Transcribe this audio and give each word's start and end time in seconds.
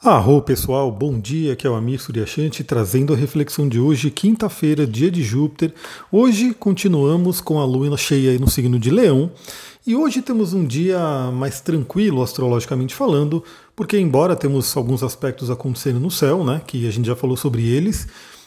Arro 0.00 0.40
pessoal, 0.40 0.92
bom 0.92 1.18
dia, 1.18 1.54
aqui 1.54 1.66
é 1.66 1.70
o 1.70 1.74
Amir 1.74 2.00
Suryashanti 2.00 2.62
trazendo 2.62 3.12
a 3.12 3.16
reflexão 3.16 3.68
de 3.68 3.80
hoje, 3.80 4.12
quinta-feira, 4.12 4.86
dia 4.86 5.10
de 5.10 5.24
Júpiter. 5.24 5.74
Hoje 6.12 6.54
continuamos 6.54 7.40
com 7.40 7.58
a 7.58 7.64
lua 7.64 7.96
cheia 7.96 8.38
no 8.38 8.48
signo 8.48 8.78
de 8.78 8.92
Leão 8.92 9.28
e 9.84 9.96
hoje 9.96 10.22
temos 10.22 10.52
um 10.52 10.64
dia 10.64 11.00
mais 11.32 11.60
tranquilo 11.60 12.22
astrologicamente 12.22 12.94
falando, 12.94 13.42
porque 13.74 13.98
embora 13.98 14.36
temos 14.36 14.76
alguns 14.76 15.02
aspectos 15.02 15.50
acontecendo 15.50 15.98
no 15.98 16.12
céu, 16.12 16.44
né, 16.44 16.62
que 16.64 16.86
a 16.86 16.92
gente 16.92 17.06
já 17.06 17.16
falou 17.16 17.36
sobre 17.36 17.66
eles, 17.66 18.06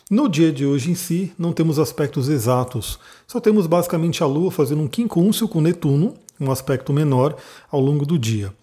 no 0.10 0.30
dia 0.30 0.54
de 0.54 0.66
hoje 0.66 0.90
em 0.90 0.96
si 0.96 1.34
não 1.38 1.52
temos 1.52 1.78
aspectos 1.80 2.30
exatos, 2.30 2.98
só 3.28 3.42
temos 3.42 3.68
basicamente 3.68 4.24
a 4.24 4.26
lua 4.26 4.52
fazendo 4.52 4.84
um 4.84 4.88
quincúncio 4.88 5.50
com 5.50 5.60
Netuno, 5.60 6.14
um 6.42 6.52
aspecto 6.52 6.92
menor 6.92 7.36
ao 7.72 7.80
longo 7.80 8.06
do 8.06 8.18
dia. 8.18 8.54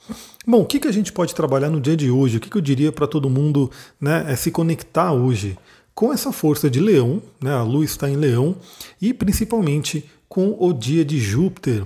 Bom, 0.46 0.62
o 0.62 0.66
que, 0.66 0.80
que 0.80 0.88
a 0.88 0.92
gente 0.92 1.12
pode 1.12 1.34
trabalhar 1.34 1.70
no 1.70 1.80
dia 1.80 1.96
de 1.96 2.10
hoje? 2.10 2.36
O 2.36 2.40
que, 2.40 2.50
que 2.50 2.56
eu 2.56 2.62
diria 2.62 2.90
para 2.90 3.06
todo 3.06 3.30
mundo 3.30 3.70
né, 4.00 4.26
é 4.28 4.36
se 4.36 4.50
conectar 4.50 5.12
hoje 5.12 5.56
com 5.94 6.12
essa 6.12 6.32
força 6.32 6.70
de 6.70 6.78
leão, 6.78 7.20
né, 7.40 7.52
a 7.52 7.62
lua 7.62 7.84
está 7.84 8.08
em 8.08 8.16
leão, 8.16 8.54
e 9.02 9.12
principalmente 9.12 10.08
com 10.28 10.56
o 10.58 10.72
dia 10.72 11.04
de 11.04 11.18
Júpiter. 11.18 11.84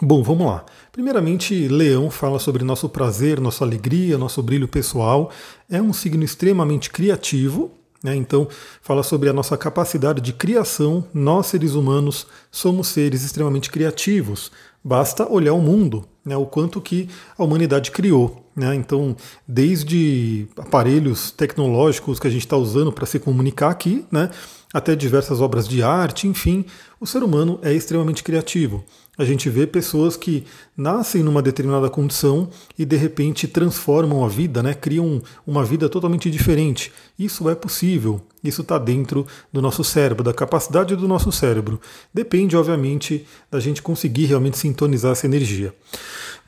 Bom, 0.00 0.22
vamos 0.22 0.46
lá. 0.46 0.64
Primeiramente, 0.90 1.68
Leão 1.68 2.10
fala 2.10 2.38
sobre 2.38 2.64
nosso 2.64 2.88
prazer, 2.88 3.40
nossa 3.40 3.64
alegria, 3.64 4.18
nosso 4.18 4.42
brilho 4.42 4.66
pessoal. 4.66 5.30
É 5.70 5.80
um 5.80 5.92
signo 5.92 6.24
extremamente 6.24 6.90
criativo, 6.90 7.70
né? 8.02 8.16
então 8.16 8.48
fala 8.80 9.02
sobre 9.02 9.28
a 9.28 9.32
nossa 9.32 9.56
capacidade 9.56 10.20
de 10.20 10.32
criação. 10.32 11.06
Nós, 11.14 11.46
seres 11.46 11.74
humanos, 11.74 12.26
somos 12.50 12.88
seres 12.88 13.22
extremamente 13.22 13.70
criativos. 13.70 14.50
Basta 14.84 15.30
olhar 15.30 15.52
o 15.54 15.60
mundo, 15.60 16.04
né, 16.24 16.36
o 16.36 16.46
quanto 16.46 16.80
que 16.80 17.08
a 17.38 17.44
humanidade 17.44 17.90
criou. 17.90 18.44
Né? 18.54 18.74
Então, 18.74 19.16
desde 19.46 20.46
aparelhos 20.58 21.30
tecnológicos 21.30 22.18
que 22.18 22.26
a 22.26 22.30
gente 22.30 22.42
está 22.42 22.56
usando 22.56 22.92
para 22.92 23.06
se 23.06 23.18
comunicar 23.18 23.70
aqui, 23.70 24.04
né, 24.10 24.30
até 24.72 24.96
diversas 24.96 25.40
obras 25.40 25.68
de 25.68 25.82
arte, 25.82 26.26
enfim, 26.26 26.64
o 27.00 27.06
ser 27.06 27.22
humano 27.22 27.58
é 27.62 27.72
extremamente 27.72 28.22
criativo. 28.22 28.84
A 29.18 29.26
gente 29.26 29.50
vê 29.50 29.66
pessoas 29.66 30.16
que 30.16 30.44
nascem 30.74 31.22
numa 31.22 31.42
determinada 31.42 31.90
condição 31.90 32.48
e 32.78 32.84
de 32.86 32.96
repente 32.96 33.46
transformam 33.46 34.24
a 34.24 34.28
vida, 34.28 34.62
né? 34.62 34.72
criam 34.72 35.20
uma 35.46 35.62
vida 35.62 35.86
totalmente 35.86 36.30
diferente. 36.30 36.90
Isso 37.18 37.46
é 37.50 37.54
possível, 37.54 38.22
isso 38.42 38.62
está 38.62 38.78
dentro 38.78 39.26
do 39.52 39.60
nosso 39.60 39.84
cérebro, 39.84 40.24
da 40.24 40.32
capacidade 40.32 40.96
do 40.96 41.06
nosso 41.06 41.30
cérebro. 41.30 41.78
Depende, 42.12 42.56
obviamente, 42.56 43.26
da 43.50 43.60
gente 43.60 43.82
conseguir 43.82 44.24
realmente 44.24 44.56
sintonizar 44.56 45.12
essa 45.12 45.26
energia. 45.26 45.74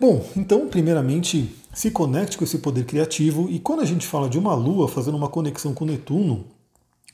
Bom, 0.01 0.27
então, 0.35 0.67
primeiramente, 0.67 1.55
se 1.75 1.91
conecte 1.91 2.39
com 2.39 2.45
esse 2.45 2.57
poder 2.57 2.87
criativo 2.87 3.47
e 3.51 3.59
quando 3.59 3.81
a 3.81 3.85
gente 3.85 4.07
fala 4.07 4.27
de 4.27 4.39
uma 4.39 4.55
lua 4.55 4.89
fazendo 4.89 5.19
uma 5.19 5.29
conexão 5.29 5.75
com 5.75 5.85
Netuno, 5.85 6.47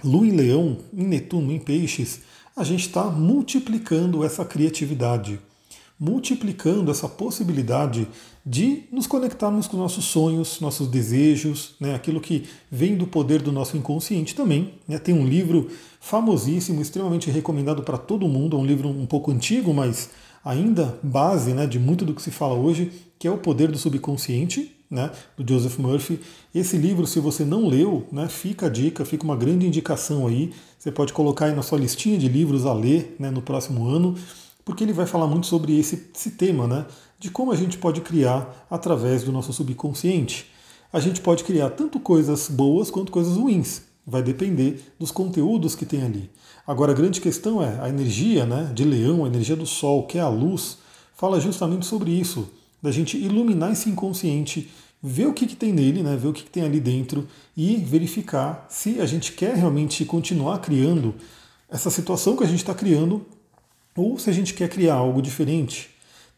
Lua 0.02 0.26
em 0.26 0.30
Leão, 0.30 0.78
em 0.94 1.04
Netuno, 1.04 1.52
em 1.52 1.58
Peixes, 1.58 2.20
a 2.56 2.64
gente 2.64 2.86
está 2.86 3.04
multiplicando 3.04 4.24
essa 4.24 4.44
criatividade, 4.44 5.38
multiplicando 5.98 6.90
essa 6.90 7.08
possibilidade 7.08 8.08
de 8.44 8.84
nos 8.90 9.06
conectarmos 9.06 9.66
com 9.66 9.76
nossos 9.76 10.06
sonhos, 10.06 10.60
nossos 10.60 10.88
desejos, 10.88 11.74
né, 11.78 11.94
aquilo 11.94 12.20
que 12.20 12.48
vem 12.70 12.96
do 12.96 13.06
poder 13.06 13.42
do 13.42 13.52
nosso 13.52 13.76
inconsciente 13.76 14.34
também. 14.34 14.74
Né, 14.88 14.98
tem 14.98 15.14
um 15.14 15.26
livro 15.26 15.70
famosíssimo, 16.00 16.80
extremamente 16.80 17.30
recomendado 17.30 17.82
para 17.82 17.98
todo 17.98 18.26
mundo, 18.26 18.56
é 18.56 18.60
um 18.60 18.66
livro 18.66 18.88
um 18.88 19.06
pouco 19.06 19.30
antigo, 19.30 19.74
mas 19.74 20.10
ainda 20.44 20.98
base 21.02 21.52
né, 21.52 21.66
de 21.66 21.78
muito 21.78 22.04
do 22.04 22.14
que 22.14 22.22
se 22.22 22.30
fala 22.30 22.54
hoje, 22.54 22.90
que 23.18 23.28
é 23.28 23.30
O 23.30 23.38
Poder 23.38 23.70
do 23.70 23.78
Subconsciente, 23.78 24.74
né, 24.90 25.10
do 25.36 25.48
Joseph 25.48 25.78
Murphy. 25.78 26.20
Esse 26.54 26.76
livro, 26.76 27.06
se 27.06 27.20
você 27.20 27.44
não 27.44 27.68
leu, 27.68 28.06
né, 28.10 28.28
fica 28.28 28.66
a 28.66 28.68
dica, 28.68 29.04
fica 29.04 29.22
uma 29.22 29.36
grande 29.36 29.66
indicação 29.66 30.26
aí. 30.26 30.52
Você 30.78 30.90
pode 30.90 31.12
colocar 31.12 31.46
aí 31.46 31.54
na 31.54 31.62
sua 31.62 31.78
listinha 31.78 32.18
de 32.18 32.28
livros 32.28 32.66
a 32.66 32.72
ler 32.72 33.14
né, 33.18 33.30
no 33.30 33.40
próximo 33.40 33.86
ano, 33.86 34.16
porque 34.64 34.82
ele 34.82 34.92
vai 34.92 35.06
falar 35.06 35.28
muito 35.28 35.46
sobre 35.46 35.78
esse, 35.78 36.10
esse 36.14 36.32
tema, 36.32 36.66
né, 36.66 36.86
de 37.18 37.30
como 37.30 37.52
a 37.52 37.56
gente 37.56 37.78
pode 37.78 38.00
criar 38.00 38.66
através 38.68 39.22
do 39.22 39.30
nosso 39.30 39.52
subconsciente. 39.52 40.46
A 40.92 40.98
gente 40.98 41.20
pode 41.20 41.44
criar 41.44 41.70
tanto 41.70 42.00
coisas 42.00 42.48
boas 42.48 42.90
quanto 42.90 43.12
coisas 43.12 43.36
ruins. 43.36 43.82
Vai 44.04 44.22
depender 44.22 44.82
dos 44.98 45.12
conteúdos 45.12 45.76
que 45.76 45.86
tem 45.86 46.02
ali. 46.02 46.28
Agora, 46.66 46.90
a 46.90 46.94
grande 46.94 47.20
questão 47.20 47.62
é 47.62 47.78
a 47.80 47.88
energia 47.88 48.44
né, 48.44 48.72
de 48.74 48.82
leão, 48.84 49.24
a 49.24 49.28
energia 49.28 49.54
do 49.54 49.66
sol, 49.66 50.06
que 50.06 50.18
é 50.18 50.20
a 50.20 50.28
luz, 50.28 50.78
fala 51.14 51.38
justamente 51.38 51.86
sobre 51.86 52.10
isso 52.10 52.48
da 52.82 52.90
gente 52.90 53.16
iluminar 53.16 53.72
esse 53.72 53.88
inconsciente, 53.88 54.70
ver 55.02 55.26
o 55.26 55.32
que, 55.32 55.46
que 55.46 55.56
tem 55.56 55.72
nele, 55.72 56.02
né, 56.02 56.16
ver 56.16 56.28
o 56.28 56.32
que, 56.32 56.44
que 56.44 56.50
tem 56.50 56.62
ali 56.62 56.80
dentro 56.80 57.26
e 57.56 57.76
verificar 57.76 58.66
se 58.68 59.00
a 59.00 59.06
gente 59.06 59.32
quer 59.32 59.54
realmente 59.54 60.04
continuar 60.04 60.58
criando 60.58 61.14
essa 61.68 61.90
situação 61.90 62.36
que 62.36 62.44
a 62.44 62.46
gente 62.46 62.58
está 62.58 62.74
criando 62.74 63.24
ou 63.96 64.18
se 64.18 64.28
a 64.28 64.32
gente 64.32 64.54
quer 64.54 64.68
criar 64.68 64.94
algo 64.94 65.22
diferente. 65.22 65.90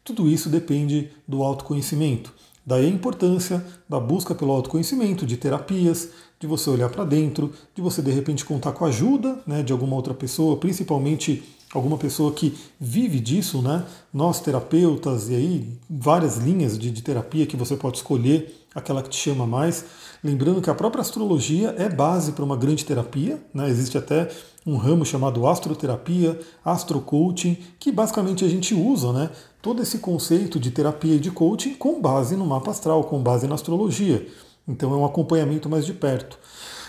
Tudo 0.03 0.29
isso 0.29 0.49
depende 0.49 1.09
do 1.27 1.43
autoconhecimento. 1.43 2.33
Daí 2.65 2.85
a 2.85 2.89
importância 2.89 3.63
da 3.89 3.99
busca 3.99 4.33
pelo 4.33 4.51
autoconhecimento, 4.51 5.25
de 5.25 5.35
terapias, 5.35 6.09
de 6.39 6.47
você 6.47 6.69
olhar 6.69 6.89
para 6.89 7.03
dentro, 7.03 7.51
de 7.75 7.81
você 7.81 8.01
de 8.01 8.11
repente 8.11 8.45
contar 8.45 8.71
com 8.71 8.85
a 8.85 8.89
ajuda 8.89 9.39
né, 9.45 9.63
de 9.63 9.71
alguma 9.73 9.95
outra 9.95 10.13
pessoa, 10.13 10.57
principalmente 10.57 11.43
alguma 11.73 11.97
pessoa 11.97 12.31
que 12.31 12.55
vive 12.79 13.19
disso, 13.19 13.61
né? 13.61 13.83
Nós 14.13 14.39
terapeutas 14.39 15.29
e 15.29 15.35
aí 15.35 15.69
várias 15.89 16.37
linhas 16.37 16.77
de, 16.77 16.91
de, 16.91 17.01
terapia 17.01 17.45
que 17.45 17.57
você 17.57 17.75
pode 17.75 17.97
escolher 17.97 18.62
aquela 18.73 19.03
que 19.03 19.09
te 19.09 19.17
chama 19.17 19.45
mais. 19.45 19.85
Lembrando 20.23 20.61
que 20.61 20.69
a 20.69 20.73
própria 20.75 21.01
astrologia 21.01 21.75
é 21.77 21.89
base 21.89 22.31
para 22.31 22.45
uma 22.45 22.55
grande 22.55 22.85
terapia, 22.85 23.41
né? 23.53 23.69
Existe 23.69 23.97
até 23.97 24.29
um 24.65 24.77
ramo 24.77 25.05
chamado 25.05 25.45
astroterapia, 25.45 26.39
astrocoaching, 26.63 27.57
que 27.79 27.91
basicamente 27.91 28.45
a 28.45 28.47
gente 28.47 28.73
usa, 28.73 29.11
né? 29.11 29.29
Todo 29.61 29.81
esse 29.81 29.97
conceito 29.99 30.59
de 30.59 30.71
terapia 30.71 31.15
e 31.15 31.19
de 31.19 31.31
coaching 31.31 31.73
com 31.73 32.01
base 32.01 32.35
no 32.35 32.45
mapa 32.45 32.71
astral, 32.71 33.03
com 33.03 33.21
base 33.21 33.47
na 33.47 33.55
astrologia. 33.55 34.25
Então 34.67 34.93
é 34.93 34.95
um 34.95 35.05
acompanhamento 35.05 35.69
mais 35.69 35.85
de 35.85 35.93
perto. 35.93 36.39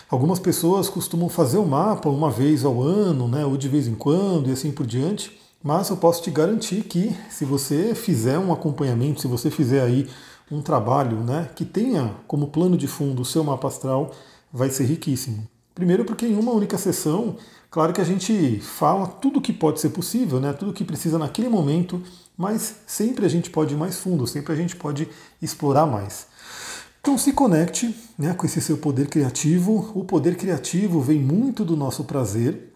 Algumas 0.09 0.39
pessoas 0.39 0.89
costumam 0.89 1.29
fazer 1.29 1.59
o 1.59 1.67
mapa 1.67 2.09
uma 2.09 2.31
vez 2.31 2.65
ao 2.65 2.81
ano, 2.83 3.27
né, 3.27 3.45
ou 3.45 3.57
de 3.57 3.69
vez 3.69 3.89
em 3.89 3.95
quando, 3.95 4.49
e 4.49 4.53
assim 4.53 4.71
por 4.71 4.87
diante. 4.87 5.41
Mas 5.63 5.89
eu 5.89 5.97
posso 5.97 6.23
te 6.23 6.31
garantir 6.31 6.83
que 6.83 7.17
se 7.31 7.45
você 7.45 7.95
fizer 7.95 8.39
um 8.39 8.53
acompanhamento, 8.53 9.21
se 9.21 9.27
você 9.27 9.51
fizer 9.51 9.83
aí 9.83 10.07
um 10.51 10.61
trabalho 10.61 11.19
né, 11.19 11.49
que 11.55 11.65
tenha 11.65 12.15
como 12.27 12.49
plano 12.49 12.77
de 12.77 12.87
fundo 12.87 13.23
o 13.23 13.25
seu 13.25 13.43
mapa 13.43 13.69
astral, 13.69 14.13
vai 14.53 14.71
ser 14.71 14.85
riquíssimo. 14.85 15.47
Primeiro 15.75 16.05
porque 16.05 16.27
em 16.27 16.37
uma 16.37 16.53
única 16.53 16.79
sessão, 16.79 17.37
claro 17.71 17.93
que 17.93 18.01
a 18.01 18.05
gente 18.05 18.61
fala 18.61 19.07
tudo 19.07 19.41
que 19.41 19.53
pode 19.53 19.81
ser 19.81 19.91
possível, 19.91 20.41
né, 20.41 20.53
tudo 20.53 20.73
que 20.73 20.85
precisa 20.85 21.19
naquele 21.19 21.49
momento, 21.49 22.03
mas 22.37 22.77
sempre 22.87 23.27
a 23.27 23.29
gente 23.29 23.51
pode 23.51 23.75
ir 23.75 23.77
mais 23.77 23.99
fundo, 23.99 24.27
sempre 24.27 24.53
a 24.53 24.57
gente 24.57 24.77
pode 24.77 25.09
explorar 25.43 25.87
mais. 25.87 26.27
Então 27.01 27.19
se 27.19 27.33
conecte 27.33 27.95
né, 28.19 28.33
com 28.33 28.47
esse 28.47 28.61
seu 28.63 28.79
poder 28.79 29.09
criativo. 29.09 29.93
O 29.95 30.05
poder 30.05 30.37
criativo 30.37 31.03
vem 31.03 31.19
muito 31.19 31.63
do 31.63 31.77
nosso 31.77 32.05
prazer. 32.05 32.74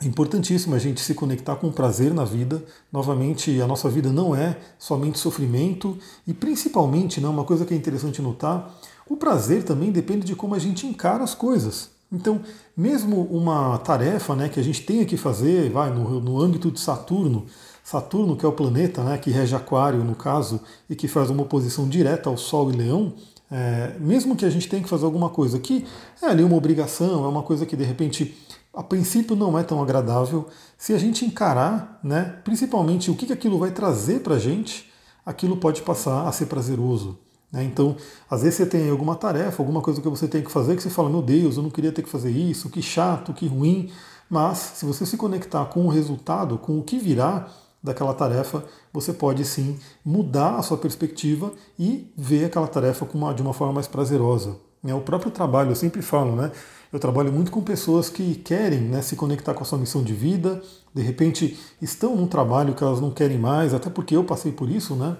É 0.00 0.06
importantíssimo 0.06 0.76
a 0.76 0.78
gente 0.78 1.00
se 1.00 1.12
conectar 1.12 1.56
com 1.56 1.68
o 1.68 1.72
prazer 1.72 2.14
na 2.14 2.24
vida. 2.24 2.62
Novamente, 2.92 3.60
a 3.60 3.66
nossa 3.66 3.88
vida 3.88 4.12
não 4.12 4.34
é 4.34 4.56
somente 4.78 5.18
sofrimento 5.18 5.98
e 6.24 6.32
principalmente, 6.32 7.20
né, 7.20 7.26
uma 7.26 7.44
coisa 7.44 7.64
que 7.64 7.74
é 7.74 7.76
interessante 7.76 8.22
notar, 8.22 8.78
o 9.08 9.16
prazer 9.16 9.64
também 9.64 9.90
depende 9.90 10.24
de 10.24 10.36
como 10.36 10.54
a 10.54 10.58
gente 10.58 10.86
encara 10.86 11.24
as 11.24 11.34
coisas. 11.34 11.90
Então, 12.12 12.40
mesmo 12.76 13.22
uma 13.24 13.76
tarefa 13.78 14.36
né, 14.36 14.48
que 14.48 14.60
a 14.60 14.62
gente 14.62 14.82
tenha 14.82 15.04
que 15.04 15.16
fazer, 15.16 15.68
vai 15.70 15.90
no, 15.90 16.20
no 16.20 16.40
âmbito 16.40 16.70
de 16.70 16.78
Saturno, 16.78 17.46
Saturno, 17.82 18.36
que 18.36 18.44
é 18.44 18.48
o 18.48 18.52
planeta 18.52 19.02
né, 19.02 19.18
que 19.18 19.30
rege 19.30 19.56
Aquário, 19.56 20.04
no 20.04 20.14
caso, 20.14 20.60
e 20.88 20.94
que 20.94 21.08
faz 21.08 21.28
uma 21.28 21.42
oposição 21.42 21.88
direta 21.88 22.30
ao 22.30 22.36
Sol 22.36 22.70
e 22.70 22.76
Leão, 22.76 23.14
é, 23.50 23.94
mesmo 23.98 24.36
que 24.36 24.44
a 24.44 24.50
gente 24.50 24.68
tenha 24.68 24.82
que 24.82 24.88
fazer 24.88 25.06
alguma 25.06 25.30
coisa 25.30 25.58
que 25.58 25.86
é 26.22 26.26
ali 26.26 26.42
uma 26.42 26.56
obrigação, 26.56 27.24
é 27.24 27.28
uma 27.28 27.42
coisa 27.42 27.64
que 27.64 27.74
de 27.76 27.84
repente 27.84 28.36
a 28.78 28.82
princípio 28.84 29.34
não 29.34 29.58
é 29.58 29.64
tão 29.64 29.82
agradável, 29.82 30.46
se 30.78 30.94
a 30.94 30.98
gente 30.98 31.24
encarar, 31.24 31.98
né, 32.00 32.38
principalmente 32.44 33.10
o 33.10 33.16
que, 33.16 33.32
aquilo 33.32 33.58
vai 33.58 33.72
trazer 33.72 34.20
para 34.20 34.36
a 34.36 34.38
gente, 34.38 34.88
aquilo 35.26 35.56
pode 35.56 35.82
passar 35.82 36.28
a 36.28 36.30
ser 36.30 36.46
prazeroso. 36.46 37.18
Né? 37.50 37.64
Então, 37.64 37.96
às 38.30 38.42
vezes 38.42 38.54
você 38.54 38.66
tem 38.66 38.88
alguma 38.88 39.16
tarefa, 39.16 39.60
alguma 39.60 39.82
coisa 39.82 40.00
que 40.00 40.08
você 40.08 40.28
tem 40.28 40.44
que 40.44 40.50
fazer 40.52 40.76
que 40.76 40.82
você 40.84 40.90
fala, 40.90 41.10
meu 41.10 41.20
Deus, 41.20 41.56
eu 41.56 41.62
não 41.64 41.70
queria 41.70 41.90
ter 41.90 42.02
que 42.02 42.08
fazer 42.08 42.30
isso, 42.30 42.70
que 42.70 42.80
chato, 42.80 43.34
que 43.34 43.48
ruim. 43.48 43.90
Mas 44.30 44.58
se 44.58 44.84
você 44.84 45.04
se 45.04 45.16
conectar 45.16 45.64
com 45.64 45.84
o 45.84 45.88
resultado, 45.88 46.56
com 46.56 46.78
o 46.78 46.84
que 46.84 46.98
virá, 46.98 47.48
daquela 47.82 48.14
tarefa, 48.14 48.64
você 48.92 49.12
pode 49.12 49.44
sim 49.44 49.76
mudar 50.04 50.54
a 50.54 50.62
sua 50.62 50.78
perspectiva 50.78 51.52
e 51.76 52.12
ver 52.16 52.44
aquela 52.44 52.68
tarefa 52.68 53.04
de 53.34 53.42
uma 53.42 53.52
forma 53.52 53.72
mais 53.72 53.88
prazerosa. 53.88 54.67
É 54.84 54.94
o 54.94 55.00
próprio 55.00 55.30
trabalho, 55.30 55.70
eu 55.70 55.76
sempre 55.76 56.02
falo, 56.02 56.36
né? 56.36 56.52
Eu 56.92 56.98
trabalho 56.98 57.32
muito 57.32 57.50
com 57.50 57.62
pessoas 57.62 58.08
que 58.08 58.36
querem 58.36 58.80
né, 58.80 59.02
se 59.02 59.14
conectar 59.14 59.52
com 59.52 59.62
a 59.62 59.66
sua 59.66 59.78
missão 59.78 60.02
de 60.02 60.14
vida, 60.14 60.62
de 60.94 61.02
repente 61.02 61.58
estão 61.82 62.16
num 62.16 62.26
trabalho 62.26 62.74
que 62.74 62.82
elas 62.82 63.00
não 63.00 63.10
querem 63.10 63.38
mais, 63.38 63.74
até 63.74 63.90
porque 63.90 64.16
eu 64.16 64.24
passei 64.24 64.52
por 64.52 64.70
isso, 64.70 64.94
né? 64.94 65.16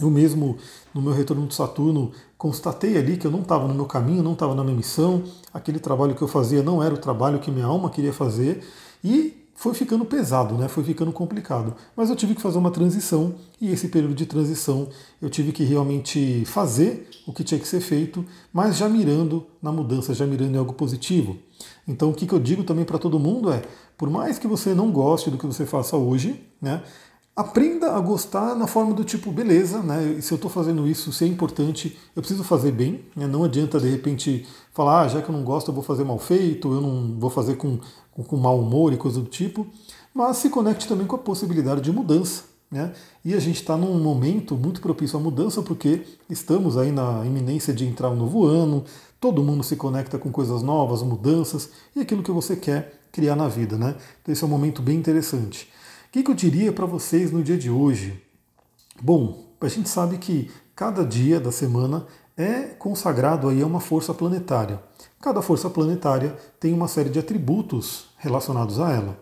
Eu 0.00 0.10
mesmo, 0.10 0.56
no 0.92 1.00
meu 1.00 1.12
retorno 1.12 1.46
de 1.46 1.54
Saturno, 1.54 2.12
constatei 2.36 2.96
ali 2.98 3.16
que 3.16 3.26
eu 3.26 3.30
não 3.30 3.42
estava 3.42 3.66
no 3.66 3.74
meu 3.74 3.86
caminho, 3.86 4.22
não 4.22 4.32
estava 4.32 4.54
na 4.54 4.62
minha 4.62 4.76
missão, 4.76 5.22
aquele 5.52 5.78
trabalho 5.78 6.14
que 6.14 6.22
eu 6.22 6.28
fazia 6.28 6.62
não 6.62 6.82
era 6.82 6.94
o 6.94 6.98
trabalho 6.98 7.38
que 7.38 7.50
minha 7.50 7.66
alma 7.66 7.90
queria 7.90 8.12
fazer, 8.12 8.64
e 9.02 9.43
foi 9.54 9.72
ficando 9.72 10.04
pesado, 10.04 10.56
né? 10.56 10.68
foi 10.68 10.82
ficando 10.82 11.12
complicado. 11.12 11.74
Mas 11.96 12.10
eu 12.10 12.16
tive 12.16 12.34
que 12.34 12.42
fazer 12.42 12.58
uma 12.58 12.70
transição 12.70 13.34
e 13.60 13.70
esse 13.70 13.88
período 13.88 14.14
de 14.14 14.26
transição 14.26 14.88
eu 15.22 15.30
tive 15.30 15.52
que 15.52 15.64
realmente 15.64 16.44
fazer 16.44 17.08
o 17.26 17.32
que 17.32 17.44
tinha 17.44 17.58
que 17.58 17.68
ser 17.68 17.80
feito, 17.80 18.24
mas 18.52 18.76
já 18.76 18.88
mirando 18.88 19.46
na 19.62 19.72
mudança, 19.72 20.12
já 20.12 20.26
mirando 20.26 20.54
em 20.54 20.58
algo 20.58 20.74
positivo. 20.74 21.38
Então 21.86 22.10
o 22.10 22.14
que, 22.14 22.30
eu 22.30 22.38
digo 22.38 22.64
também 22.64 22.84
para 22.84 22.98
todo 22.98 23.18
mundo 23.18 23.52
é, 23.52 23.62
por 23.96 24.10
mais 24.10 24.38
que 24.38 24.46
você 24.46 24.74
não 24.74 24.90
goste 24.90 25.30
do 25.30 25.38
que 25.38 25.46
você 25.46 25.64
faça 25.64 25.96
hoje, 25.96 26.44
né? 26.60 26.82
Aprenda 27.36 27.96
a 27.96 28.00
gostar 28.00 28.54
na 28.54 28.68
forma 28.68 28.94
do 28.94 29.02
tipo, 29.02 29.32
beleza, 29.32 29.82
né? 29.82 30.20
Se 30.20 30.32
eu 30.32 30.36
estou 30.36 30.48
fazendo 30.48 30.86
isso, 30.86 31.12
se 31.12 31.24
é 31.24 31.26
importante, 31.26 31.98
eu 32.14 32.22
preciso 32.22 32.44
fazer 32.44 32.70
bem. 32.70 33.06
Né? 33.16 33.26
Não 33.26 33.42
adianta 33.42 33.80
de 33.80 33.90
repente 33.90 34.46
falar, 34.72 35.00
ah, 35.00 35.08
já 35.08 35.20
que 35.20 35.28
eu 35.28 35.36
não 35.36 35.42
gosto, 35.42 35.68
eu 35.68 35.74
vou 35.74 35.82
fazer 35.82 36.04
mal 36.04 36.16
feito, 36.16 36.72
eu 36.72 36.80
não 36.80 37.18
vou 37.18 37.30
fazer 37.30 37.56
com, 37.56 37.80
com, 38.22 38.36
mau 38.36 38.60
humor 38.60 38.92
e 38.92 38.96
coisa 38.96 39.20
do 39.20 39.28
tipo. 39.28 39.66
Mas 40.12 40.36
se 40.38 40.48
conecte 40.48 40.86
também 40.86 41.06
com 41.06 41.16
a 41.16 41.18
possibilidade 41.18 41.80
de 41.80 41.92
mudança. 41.92 42.44
Né? 42.70 42.92
E 43.24 43.34
a 43.34 43.40
gente 43.40 43.56
está 43.56 43.76
num 43.76 43.98
momento 44.00 44.56
muito 44.56 44.80
propício 44.80 45.18
à 45.18 45.22
mudança, 45.22 45.62
porque 45.62 46.02
estamos 46.30 46.76
aí 46.76 46.92
na 46.92 47.24
iminência 47.26 47.72
de 47.74 47.86
entrar 47.86 48.10
um 48.10 48.16
novo 48.16 48.44
ano, 48.44 48.84
todo 49.20 49.42
mundo 49.42 49.62
se 49.62 49.76
conecta 49.76 50.18
com 50.18 50.30
coisas 50.30 50.62
novas, 50.62 51.02
mudanças 51.02 51.70
e 51.94 52.00
aquilo 52.00 52.22
que 52.22 52.30
você 52.30 52.56
quer 52.56 53.00
criar 53.12 53.36
na 53.36 53.48
vida. 53.48 53.76
Né? 53.76 53.94
Então 54.22 54.32
esse 54.32 54.42
é 54.42 54.46
um 54.46 54.50
momento 54.50 54.80
bem 54.80 54.98
interessante 54.98 55.68
que, 56.14 56.22
que 56.22 56.30
eu 56.30 56.34
diria 56.36 56.72
para 56.72 56.86
vocês 56.86 57.32
no 57.32 57.42
dia 57.42 57.58
de 57.58 57.68
hoje? 57.68 58.22
Bom, 59.02 59.46
a 59.60 59.66
gente 59.66 59.88
sabe 59.88 60.16
que 60.16 60.48
cada 60.76 61.04
dia 61.04 61.40
da 61.40 61.50
semana 61.50 62.06
é 62.36 62.66
consagrado 62.66 63.48
aí 63.48 63.60
a 63.60 63.66
uma 63.66 63.80
força 63.80 64.14
planetária. 64.14 64.80
Cada 65.24 65.40
força 65.40 65.70
planetária 65.70 66.36
tem 66.60 66.74
uma 66.74 66.86
série 66.86 67.08
de 67.08 67.18
atributos 67.18 68.08
relacionados 68.18 68.78
a 68.78 68.92
ela. 68.92 69.18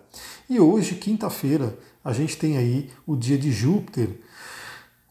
E 0.51 0.59
hoje, 0.59 0.97
quinta-feira, 0.97 1.79
a 2.05 2.13
gente 2.13 2.37
tem 2.37 2.57
aí 2.57 2.91
o 3.07 3.15
dia 3.15 3.39
de 3.39 3.53
Júpiter, 3.53 4.09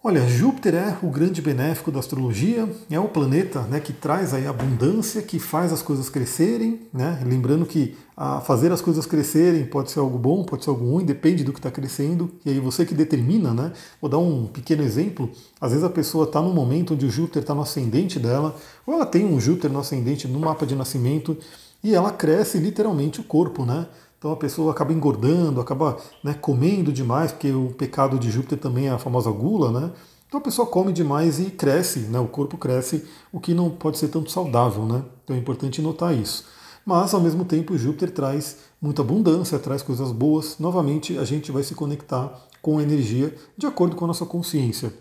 Olha, 0.04 0.28
Júpiter 0.28 0.74
é 0.74 0.98
o 1.04 1.12
grande 1.12 1.44
benéfico 1.44 1.92
da 1.92 2.00
astrologia, 2.00 2.68
é 2.90 3.00
o 3.00 3.08
planeta 3.08 3.62
né, 3.62 3.80
que 3.80 3.94
traz 3.94 4.34
aí 4.34 4.48
abundância, 4.48 5.22
que 5.22 5.38
faz 5.38 5.72
as 5.72 5.84
coisas 5.84 6.10
crescerem. 6.10 6.80
Né? 6.92 7.22
Lembrando 7.24 7.68
que 7.68 7.96
a 8.18 8.42
fazer 8.42 8.72
as 8.72 8.82
coisas 8.82 9.06
crescerem 9.06 9.64
pode 9.64 9.92
ser 9.92 10.00
algo 10.00 10.18
bom, 10.18 10.44
pode 10.44 10.64
ser 10.64 10.72
algo 10.72 10.90
ruim, 10.90 11.06
depende 11.06 11.44
do 11.44 11.54
que 11.54 11.60
está 11.60 11.70
crescendo, 11.70 12.32
e 12.44 12.50
aí 12.50 12.60
você 12.60 12.84
que 12.84 12.96
determina. 12.96 13.54
Né? 13.54 13.74
Vou 14.02 14.10
dar 14.10 14.18
um 14.18 14.48
pequeno 14.48 14.82
exemplo. 14.82 15.30
Às 15.62 15.70
vezes 15.70 15.86
a 15.86 15.90
pessoa 15.90 16.26
está 16.26 16.42
num 16.42 16.52
momento 16.52 16.96
onde 16.96 17.06
o 17.06 17.12
Júpiter 17.12 17.44
está 17.44 17.54
no 17.54 17.62
ascendente 17.62 18.18
dela, 18.18 18.56
ou 18.88 18.96
ela 18.96 19.06
tem 19.06 19.24
um 19.24 19.40
Júpiter 19.40 19.72
no 19.72 19.78
ascendente 19.78 20.28
no 20.28 20.40
mapa 20.40 20.66
de 20.66 20.74
nascimento, 20.74 21.38
e 21.84 21.94
ela 21.94 22.12
cresce 22.12 22.58
literalmente 22.58 23.22
o 23.22 23.24
corpo, 23.24 23.68
né? 23.68 23.86
Então 24.22 24.32
a 24.32 24.36
pessoa 24.36 24.72
acaba 24.72 24.94
engordando, 24.94 25.60
acaba 25.60 25.98
né, 26.24 26.36
comendo 26.36 26.94
demais, 26.94 27.32
porque 27.32 27.52
o 27.52 27.74
pecado 27.76 28.20
de 28.20 28.30
Júpiter 28.30 28.60
também 28.60 28.86
é 28.86 28.92
a 28.92 29.00
famosa 29.00 29.32
gula, 29.32 29.72
né? 29.72 29.92
Então 30.28 30.40
a 30.40 30.44
pessoa 30.44 30.68
come 30.68 30.94
demais 30.94 31.40
e 31.40 31.46
cresce, 31.46 32.02
né? 32.02 32.20
O 32.20 32.28
corpo 32.28 32.56
cresce, 32.56 33.04
o 33.32 33.40
que 33.40 33.56
não 33.56 33.72
pode 33.72 33.98
ser 33.98 34.10
tanto 34.10 34.30
saudável, 34.30 34.86
né? 34.86 35.04
Então 35.24 35.36
é 35.36 35.40
importante 35.40 35.82
notar 35.82 36.16
isso. 36.16 36.46
Mas 36.86 37.16
ao 37.16 37.20
mesmo 37.20 37.44
tempo 37.44 37.76
Júpiter 37.76 38.12
traz 38.12 38.58
muita 38.80 39.02
abundância, 39.02 39.58
traz 39.58 39.82
coisas 39.82 40.12
boas. 40.12 40.60
Novamente 40.60 41.18
a 41.18 41.26
gente 41.26 41.52
vai 41.52 41.64
se 41.64 41.74
conectar 41.74 42.32
com 42.62 42.78
a 42.78 42.84
energia 42.84 43.36
de 43.58 43.66
acordo 43.66 43.96
com 43.96 44.06
a 44.06 44.10
nossa 44.10 44.28
consciência. 44.28 44.94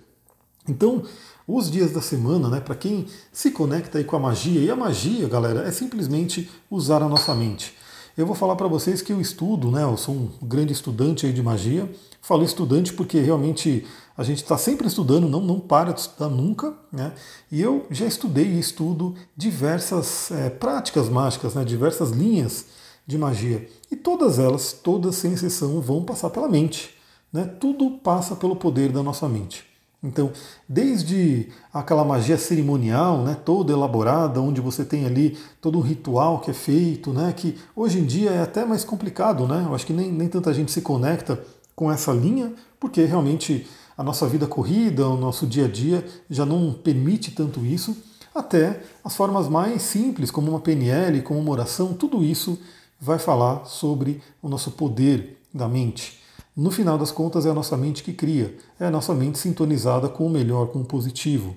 Então, 0.67 1.03
os 1.47 1.71
dias 1.71 1.93
da 1.93 2.01
semana, 2.01 2.49
né, 2.49 2.59
para 2.59 2.75
quem 2.75 3.07
se 3.31 3.51
conecta 3.51 3.99
aí 3.99 4.05
com 4.05 4.17
a 4.17 4.21
magia, 4.21 4.63
e 4.63 4.71
a 4.71 4.77
magia, 4.77 5.29
galera, 5.29 5.69
é 5.69 5.71
simplesmente 5.71 6.51
usar 6.71 7.03
a 7.03 7.09
nossa 7.09 7.35
mente. 7.35 7.75
Eu 8.21 8.27
vou 8.27 8.37
falar 8.37 8.55
para 8.55 8.69
vocês 8.69 9.01
que 9.01 9.15
eu 9.15 9.19
estudo, 9.19 9.71
né? 9.71 9.83
Eu 9.83 9.97
sou 9.97 10.15
um 10.15 10.29
grande 10.43 10.75
estudante 10.75 11.33
de 11.33 11.43
magia. 11.43 11.91
Falo 12.21 12.45
estudante 12.45 12.93
porque 12.93 13.19
realmente 13.19 13.87
a 14.15 14.23
gente 14.23 14.43
está 14.43 14.59
sempre 14.59 14.87
estudando, 14.87 15.27
não, 15.27 15.41
não 15.41 15.59
para 15.59 15.91
de 15.91 16.01
estudar 16.01 16.29
nunca, 16.29 16.75
né? 16.93 17.15
E 17.51 17.63
eu 17.63 17.87
já 17.91 18.05
estudei 18.05 18.45
e 18.45 18.61
estudo 18.61 19.15
diversas 19.35 20.31
é, 20.33 20.51
práticas 20.51 21.09
mágicas, 21.09 21.55
né? 21.55 21.65
Diversas 21.65 22.11
linhas 22.11 22.67
de 23.07 23.17
magia. 23.17 23.67
E 23.91 23.97
todas 23.97 24.39
elas, 24.39 24.75
todas 24.75 25.15
sem 25.15 25.33
exceção, 25.33 25.81
vão 25.81 26.05
passar 26.05 26.29
pela 26.29 26.47
mente. 26.47 26.95
Né? 27.33 27.47
Tudo 27.59 27.93
passa 28.03 28.37
pelo 28.37 28.55
poder 28.55 28.93
da 28.93 29.03
nossa 29.03 29.27
mente. 29.31 29.65
Então, 30.03 30.33
desde 30.67 31.49
aquela 31.73 32.05
magia 32.05 32.39
cerimonial, 32.39 33.23
né, 33.23 33.37
toda 33.45 33.73
elaborada, 33.73 34.41
onde 34.41 34.61
você 34.61 34.83
tem 34.83 35.05
ali 35.05 35.37
todo 35.61 35.79
um 35.79 35.83
ritual 35.83 36.41
que 36.41 36.51
é 36.51 36.55
feito, 36.55 37.13
né, 37.13 37.35
que 37.37 37.59
hoje 37.77 37.99
em 37.99 38.07
dia 38.07 38.31
é 38.31 38.41
até 38.41 38.65
mais 38.65 38.83
complicado, 38.83 39.47
né? 39.47 39.63
Eu 39.67 39.75
acho 39.75 39.85
que 39.85 39.93
nem, 39.93 40.11
nem 40.11 40.27
tanta 40.27 40.55
gente 40.55 40.73
se 40.73 40.81
conecta 40.81 41.39
com 41.77 41.93
essa 41.93 42.13
linha, 42.13 42.53
porque 42.79 43.05
realmente 43.05 43.67
a 43.97 44.03
nossa 44.03 44.27
vida 44.27 44.47
corrida, 44.47 45.07
o 45.07 45.17
nosso 45.19 45.47
dia 45.47 45.67
a 45.67 45.69
dia 45.69 46.03
já 46.31 46.47
não 46.47 46.73
permite 46.73 47.33
tanto 47.33 47.65
isso, 47.65 47.95
até 48.35 48.81
as 49.05 49.15
formas 49.15 49.49
mais 49.49 49.83
simples, 49.83 50.31
como 50.31 50.51
uma 50.51 50.61
PNL, 50.61 51.21
como 51.21 51.39
uma 51.39 51.51
oração, 51.51 51.93
tudo 51.93 52.25
isso 52.25 52.59
vai 52.99 53.19
falar 53.19 53.67
sobre 53.67 54.23
o 54.41 54.49
nosso 54.49 54.71
poder 54.71 55.39
da 55.53 55.69
mente. 55.69 56.20
No 56.57 56.71
final 56.71 56.99
das 56.99 57.11
contas, 57.11 57.47
é 57.47 57.51
a 57.51 57.55
nossa 57.55 57.77
mente 57.77 58.03
que 58.03 58.13
cria, 58.13 58.57
é 58.79 58.87
a 58.87 58.91
nossa 58.91 59.15
mente 59.15 59.39
sintonizada 59.39 60.09
com 60.09 60.27
o 60.27 60.31
melhor, 60.31 60.69
com 60.69 60.81
o 60.81 60.85
positivo. 60.85 61.57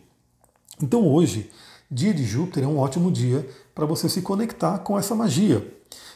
Então, 0.82 1.08
hoje, 1.08 1.50
dia 1.90 2.14
de 2.14 2.24
Júpiter 2.24 2.64
é 2.64 2.68
um 2.68 2.78
ótimo 2.78 3.12
dia 3.12 3.48
para 3.74 3.86
você 3.86 4.08
se 4.08 4.22
conectar 4.22 4.80
com 4.80 4.98
essa 4.98 5.16
magia. 5.16 5.68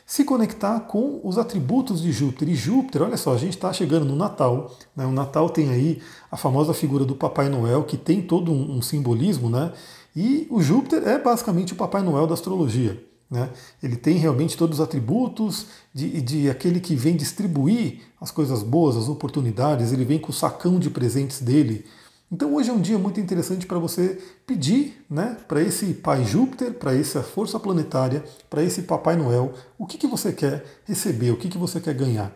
Se 0.06 0.24
conectar 0.24 0.80
com 0.82 1.20
os 1.24 1.38
atributos 1.38 2.02
de 2.02 2.12
Júpiter. 2.12 2.50
E 2.50 2.56
Júpiter, 2.56 3.02
olha 3.02 3.18
só, 3.18 3.34
a 3.34 3.38
gente 3.38 3.56
está 3.56 3.74
chegando 3.74 4.06
no 4.06 4.16
Natal. 4.16 4.72
Né? 4.96 5.06
O 5.06 5.12
Natal 5.12 5.50
tem 5.50 5.70
aí 5.70 6.02
a 6.32 6.38
famosa 6.38 6.74
figura 6.74 7.04
do 7.04 7.16
Papai 7.16 7.50
Noel, 7.50 7.84
que 7.84 7.98
tem 7.98 8.22
todo 8.22 8.52
um, 8.52 8.78
um 8.78 8.82
simbolismo, 8.82 9.50
né? 9.50 9.74
E 10.16 10.48
o 10.50 10.62
Júpiter 10.62 11.06
é 11.08 11.20
basicamente 11.20 11.74
o 11.74 11.76
Papai 11.76 12.02
Noel 12.02 12.26
da 12.26 12.34
astrologia. 12.34 13.04
Né? 13.30 13.50
Ele 13.84 13.96
tem 13.96 14.18
realmente 14.18 14.56
todos 14.56 14.80
os 14.80 14.84
atributos 14.84 15.68
de, 15.94 16.22
de 16.22 16.50
aquele 16.50 16.80
que 16.80 16.96
vem 16.96 17.16
distribuir 17.16 18.02
as 18.22 18.32
coisas 18.32 18.64
boas, 18.64 18.96
as 18.96 19.10
oportunidades, 19.10 19.92
ele 19.92 20.06
vem 20.06 20.20
com 20.20 20.32
o 20.32 20.34
sacão 20.34 20.80
de 20.80 20.90
presentes 20.90 21.42
dele. 21.42 21.86
Então 22.32 22.56
hoje 22.56 22.70
é 22.70 22.74
um 22.74 22.82
dia 22.82 22.98
muito 22.98 23.20
interessante 23.20 23.66
para 23.66 23.80
você 23.80 24.22
pedir 24.46 25.06
né, 25.10 25.38
para 25.48 25.62
esse 25.62 25.94
Pai 25.94 26.26
Júpiter, 26.26 26.74
para 26.74 26.94
essa 26.94 27.24
força 27.24 27.58
planetária, 27.58 28.24
para 28.50 28.62
esse 28.62 28.81
Papai 28.81 29.16
Noel, 29.16 29.54
o 29.78 29.86
que, 29.86 29.98
que 29.98 30.07
você 30.07 30.34
quer 30.34 30.66
receber, 30.86 31.31
o 31.31 31.38
que, 31.38 31.48
que 31.48 31.57
você 31.57 31.80
quer 31.80 31.94
ganhar. 31.94 32.31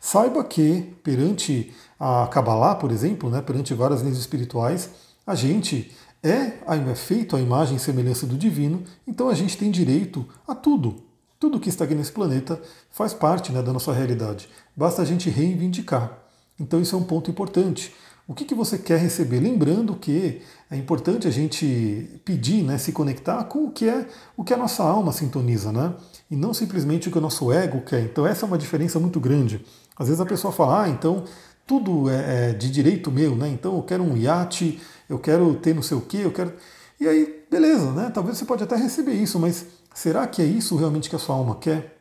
Saiba 0.00 0.42
que 0.42 0.94
perante 1.02 1.72
a 1.98 2.26
Kabbalah, 2.28 2.76
por 2.76 2.90
exemplo, 2.90 3.30
né, 3.30 3.40
perante 3.40 3.74
várias 3.74 4.02
leis 4.02 4.18
espirituais, 4.18 4.90
a 5.26 5.34
gente 5.34 5.92
é, 6.22 6.58
é 6.66 6.94
feito 6.94 7.36
a 7.36 7.40
imagem 7.40 7.76
e 7.76 7.80
semelhança 7.80 8.26
do 8.26 8.36
divino, 8.36 8.82
então 9.06 9.28
a 9.28 9.34
gente 9.34 9.56
tem 9.56 9.70
direito 9.70 10.26
a 10.46 10.54
tudo. 10.54 11.02
Tudo 11.38 11.60
que 11.60 11.68
está 11.68 11.84
aqui 11.84 11.94
nesse 11.94 12.10
planeta 12.10 12.60
faz 12.90 13.14
parte 13.14 13.52
né, 13.52 13.62
da 13.62 13.72
nossa 13.72 13.92
realidade. 13.92 14.48
Basta 14.76 15.02
a 15.02 15.04
gente 15.04 15.30
reivindicar. 15.30 16.18
Então 16.58 16.80
isso 16.80 16.96
é 16.96 16.98
um 16.98 17.04
ponto 17.04 17.30
importante. 17.30 17.94
O 18.26 18.34
que, 18.34 18.44
que 18.44 18.54
você 18.54 18.76
quer 18.76 18.98
receber? 18.98 19.40
Lembrando 19.40 19.94
que 19.94 20.42
é 20.70 20.76
importante 20.76 21.26
a 21.26 21.30
gente 21.30 22.20
pedir, 22.24 22.62
né, 22.62 22.76
se 22.76 22.92
conectar 22.92 23.42
com 23.44 23.64
o 23.64 23.70
que 23.70 23.88
é 23.88 24.06
o 24.36 24.44
que 24.44 24.52
a 24.52 24.56
nossa 24.56 24.82
alma 24.82 25.12
sintoniza, 25.12 25.72
né? 25.72 25.94
E 26.30 26.36
não 26.36 26.52
simplesmente 26.52 27.08
o 27.08 27.10
que 27.10 27.16
o 27.16 27.22
nosso 27.22 27.50
ego 27.50 27.80
quer. 27.80 28.02
Então 28.02 28.26
essa 28.26 28.44
é 28.44 28.46
uma 28.46 28.58
diferença 28.58 28.98
muito 28.98 29.18
grande. 29.18 29.64
Às 29.96 30.08
vezes 30.08 30.20
a 30.20 30.26
pessoa 30.26 30.52
fala, 30.52 30.82
ah, 30.82 30.88
então 30.90 31.24
tudo 31.66 32.10
é, 32.10 32.50
é 32.50 32.52
de 32.52 32.70
direito 32.70 33.10
meu, 33.10 33.34
né? 33.34 33.48
Então 33.48 33.76
eu 33.76 33.82
quero 33.82 34.02
um 34.02 34.14
iate, 34.14 34.78
eu 35.08 35.18
quero 35.18 35.54
ter 35.54 35.74
não 35.74 35.82
sei 35.82 35.96
o 35.96 36.00
quê, 36.00 36.18
eu 36.18 36.32
quero. 36.32 36.52
E 37.00 37.06
aí, 37.06 37.44
beleza, 37.50 37.92
né? 37.92 38.10
Talvez 38.12 38.36
você 38.36 38.44
pode 38.44 38.62
até 38.62 38.76
receber 38.76 39.14
isso, 39.14 39.38
mas 39.38 39.66
será 39.94 40.26
que 40.26 40.42
é 40.42 40.44
isso 40.44 40.76
realmente 40.76 41.08
que 41.08 41.16
a 41.16 41.18
sua 41.18 41.36
alma 41.36 41.56
quer? 41.56 41.96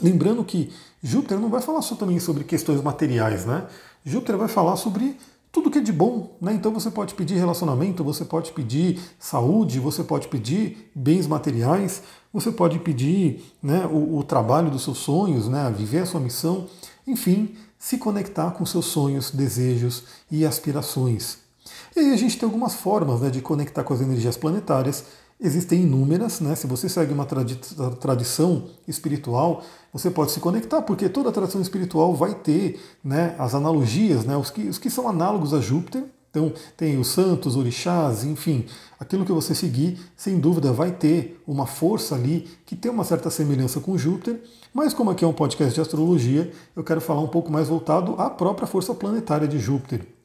Lembrando 0.00 0.44
que 0.44 0.72
Júpiter 1.02 1.38
não 1.38 1.48
vai 1.48 1.60
falar 1.60 1.82
só 1.82 1.94
também 1.94 2.20
sobre 2.20 2.44
questões 2.44 2.82
materiais, 2.82 3.44
né? 3.44 3.66
Júpiter 4.04 4.36
vai 4.36 4.48
falar 4.48 4.76
sobre 4.76 5.16
tudo 5.50 5.70
que 5.70 5.78
é 5.78 5.82
de 5.82 5.92
bom, 5.92 6.36
né? 6.40 6.52
Então 6.52 6.72
você 6.72 6.90
pode 6.90 7.14
pedir 7.14 7.34
relacionamento, 7.36 8.04
você 8.04 8.24
pode 8.24 8.52
pedir 8.52 9.00
saúde, 9.18 9.80
você 9.80 10.04
pode 10.04 10.28
pedir 10.28 10.90
bens 10.94 11.26
materiais, 11.26 12.02
você 12.32 12.52
pode 12.52 12.78
pedir 12.78 13.44
né, 13.62 13.86
o, 13.86 14.18
o 14.18 14.22
trabalho 14.22 14.70
dos 14.70 14.84
seus 14.84 14.98
sonhos, 14.98 15.48
né? 15.48 15.72
Viver 15.76 16.00
a 16.00 16.06
sua 16.06 16.20
missão, 16.20 16.66
enfim, 17.06 17.56
se 17.78 17.98
conectar 17.98 18.50
com 18.52 18.66
seus 18.66 18.86
sonhos, 18.86 19.30
desejos 19.30 20.04
e 20.30 20.44
aspirações. 20.44 21.47
E 21.96 22.00
aí 22.00 22.12
a 22.12 22.16
gente 22.16 22.38
tem 22.38 22.46
algumas 22.46 22.74
formas 22.74 23.20
né, 23.20 23.30
de 23.30 23.40
conectar 23.40 23.84
com 23.84 23.94
as 23.94 24.00
energias 24.00 24.36
planetárias. 24.36 25.04
Existem 25.40 25.82
inúmeras, 25.82 26.40
né? 26.40 26.56
Se 26.56 26.66
você 26.66 26.88
segue 26.88 27.12
uma 27.12 27.24
tradi 27.24 27.60
tradição 28.00 28.64
espiritual, 28.88 29.62
você 29.92 30.10
pode 30.10 30.32
se 30.32 30.40
conectar, 30.40 30.82
porque 30.82 31.08
toda 31.08 31.30
tradição 31.30 31.60
espiritual 31.60 32.12
vai 32.12 32.34
ter 32.34 32.80
né, 33.04 33.36
as 33.38 33.54
analogias, 33.54 34.24
né, 34.24 34.36
os, 34.36 34.50
que, 34.50 34.62
os 34.62 34.78
que 34.78 34.90
são 34.90 35.08
análogos 35.08 35.54
a 35.54 35.60
Júpiter, 35.60 36.04
Então, 36.30 36.52
tem 36.76 36.98
os 36.98 37.08
santos, 37.08 37.56
orixás, 37.56 38.24
enfim, 38.24 38.66
aquilo 39.00 39.24
que 39.24 39.32
você 39.32 39.54
seguir, 39.54 39.98
sem 40.16 40.38
dúvida, 40.38 40.72
vai 40.72 40.90
ter 40.92 41.42
uma 41.46 41.66
força 41.66 42.14
ali 42.14 42.46
que 42.66 42.76
tem 42.76 42.90
uma 42.90 43.04
certa 43.04 43.30
semelhança 43.30 43.80
com 43.80 43.96
Júpiter, 43.96 44.42
mas 44.74 44.92
como 44.92 45.10
aqui 45.10 45.24
é 45.24 45.28
um 45.28 45.32
podcast 45.32 45.74
de 45.74 45.80
astrologia, 45.80 46.52
eu 46.76 46.84
quero 46.84 47.00
falar 47.00 47.20
um 47.20 47.28
pouco 47.28 47.50
mais 47.50 47.68
voltado 47.68 48.14
à 48.20 48.28
própria 48.28 48.66
força 48.66 48.92
planetária 48.92 49.48
de 49.48 49.58
Júpiter. 49.58 50.17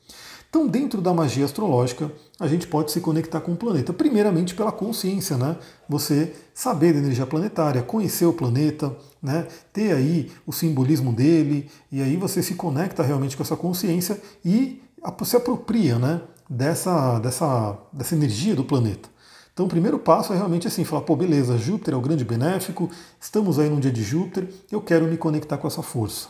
Então, 0.54 0.68
dentro 0.68 1.02
da 1.02 1.12
magia 1.12 1.46
astrológica, 1.46 2.12
a 2.40 2.48
gente 2.48 2.68
pode 2.68 2.92
se 2.92 3.02
conectar 3.02 3.42
com 3.42 3.54
o 3.54 3.58
planeta, 3.58 3.92
primeiramente 3.92 4.54
pela 4.54 4.72
consciência, 4.72 5.36
né? 5.36 5.58
Você 5.90 6.32
saber 6.54 6.94
da 6.94 7.00
energia 7.00 7.26
planetária, 7.26 7.82
conhecer 7.82 8.28
o 8.28 8.34
planeta, 8.34 8.96
né? 9.20 9.48
Ter 9.74 9.94
aí 9.94 10.32
o 10.46 10.52
simbolismo 10.52 11.12
dele, 11.12 11.72
e 11.92 12.04
aí 12.04 12.16
você 12.18 12.44
se 12.44 12.54
conecta 12.54 13.02
realmente 13.02 13.36
com 13.36 13.42
essa 13.42 13.58
consciência 13.58 14.22
e 14.46 14.80
se 15.24 15.36
apropria, 15.36 15.98
né? 15.98 16.22
Dessa, 16.48 17.18
dessa, 17.18 17.76
dessa 17.92 18.14
energia 18.14 18.56
do 18.56 18.64
planeta. 18.64 19.10
Então, 19.56 19.66
o 19.66 19.70
primeiro 19.70 19.98
passo 19.98 20.34
é 20.34 20.36
realmente 20.36 20.68
assim, 20.68 20.84
falar, 20.84 21.02
pô, 21.02 21.16
beleza, 21.16 21.58
Júpiter 21.58 21.96
é 21.96 21.98
o 21.98 22.02
grande 22.02 22.24
benéfico, 22.24 22.92
estamos 23.20 23.58
aí 23.58 23.72
num 23.72 23.80
dia 23.80 23.92
de 23.92 24.04
Júpiter, 24.04 24.48
eu 24.72 24.82
quero 24.82 25.08
me 25.08 25.18
conectar 25.18 25.58
com 25.58 25.66
essa 25.66 25.82
força. 25.82 26.28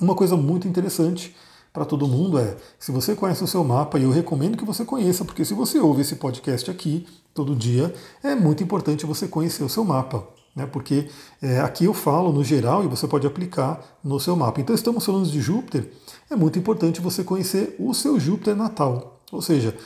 Uma 0.00 0.16
coisa 0.16 0.36
muito 0.36 0.66
interessante 0.66 1.32
para 1.76 1.84
todo 1.84 2.08
mundo 2.08 2.38
é: 2.38 2.56
se 2.78 2.90
você 2.90 3.14
conhece 3.14 3.44
o 3.44 3.46
seu 3.46 3.62
mapa, 3.62 3.98
e 3.98 4.04
eu 4.04 4.10
recomendo 4.10 4.56
que 4.56 4.64
você 4.64 4.82
conheça, 4.82 5.26
porque 5.26 5.44
se 5.44 5.52
você 5.52 5.78
ouve 5.78 6.00
esse 6.00 6.16
podcast 6.16 6.70
aqui 6.70 7.06
todo 7.34 7.54
dia, 7.54 7.92
é 8.22 8.34
muito 8.34 8.62
importante 8.62 9.04
você 9.04 9.28
conhecer 9.28 9.62
o 9.62 9.68
seu 9.68 9.84
mapa. 9.84 10.26
Né, 10.56 10.64
porque 10.64 11.06
é, 11.42 11.60
aqui 11.60 11.84
eu 11.84 11.92
falo 11.92 12.32
no 12.32 12.42
geral 12.42 12.82
e 12.82 12.88
você 12.88 13.06
pode 13.06 13.26
aplicar 13.26 13.98
no 14.02 14.18
seu 14.18 14.34
mapa. 14.34 14.58
Então, 14.58 14.74
estamos 14.74 15.04
falando 15.04 15.28
de 15.28 15.38
Júpiter, 15.38 15.92
é 16.30 16.34
muito 16.34 16.58
importante 16.58 16.98
você 16.98 17.22
conhecer 17.22 17.76
o 17.78 17.92
seu 17.92 18.18
Júpiter 18.18 18.56
natal. 18.56 19.20
Ou 19.30 19.42
seja, 19.42 19.76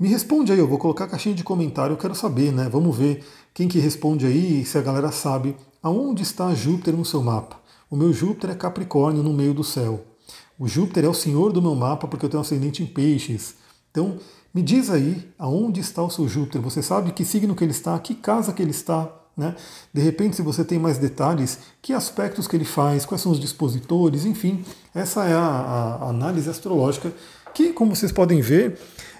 me 0.00 0.08
responde 0.08 0.50
aí, 0.50 0.58
eu 0.58 0.66
vou 0.66 0.78
colocar 0.78 1.04
a 1.04 1.08
caixinha 1.08 1.34
de 1.34 1.44
comentário, 1.44 1.92
eu 1.92 1.98
quero 1.98 2.14
saber, 2.14 2.54
né? 2.54 2.70
Vamos 2.72 2.96
ver 2.96 3.22
quem 3.52 3.68
que 3.68 3.78
responde 3.78 4.24
aí, 4.24 4.64
se 4.64 4.78
a 4.78 4.80
galera 4.80 5.12
sabe 5.12 5.54
aonde 5.82 6.22
está 6.22 6.54
Júpiter 6.54 6.96
no 6.96 7.04
seu 7.04 7.22
mapa. 7.22 7.60
O 7.90 7.96
meu 7.96 8.10
Júpiter 8.10 8.48
é 8.48 8.54
Capricórnio 8.54 9.22
no 9.22 9.34
meio 9.34 9.52
do 9.52 9.62
céu. 9.62 10.13
O 10.58 10.68
Júpiter 10.68 11.04
é 11.04 11.08
o 11.08 11.14
senhor 11.14 11.52
do 11.52 11.62
meu 11.62 11.74
mapa 11.74 12.06
porque 12.06 12.24
eu 12.24 12.30
tenho 12.30 12.40
ascendente 12.40 12.82
em 12.82 12.86
peixes. 12.86 13.56
Então, 13.90 14.18
me 14.52 14.62
diz 14.62 14.90
aí 14.90 15.28
aonde 15.38 15.80
está 15.80 16.02
o 16.02 16.10
seu 16.10 16.28
Júpiter. 16.28 16.60
Você 16.60 16.82
sabe 16.82 17.12
que 17.12 17.24
signo 17.24 17.54
que 17.54 17.64
ele 17.64 17.72
está, 17.72 17.98
que 17.98 18.14
casa 18.14 18.52
que 18.52 18.62
ele 18.62 18.70
está, 18.70 19.10
né? 19.36 19.56
De 19.92 20.00
repente, 20.00 20.36
se 20.36 20.42
você 20.42 20.64
tem 20.64 20.78
mais 20.78 20.98
detalhes, 20.98 21.58
que 21.82 21.92
aspectos 21.92 22.46
que 22.46 22.56
ele 22.56 22.64
faz, 22.64 23.04
quais 23.04 23.20
são 23.20 23.32
os 23.32 23.40
dispositores, 23.40 24.24
enfim, 24.24 24.64
essa 24.94 25.24
é 25.24 25.34
a, 25.34 25.98
a 26.00 26.08
análise 26.08 26.48
astrológica 26.48 27.12
que, 27.52 27.72
como 27.72 27.94
vocês 27.94 28.12
podem 28.12 28.40
ver, 28.40 28.78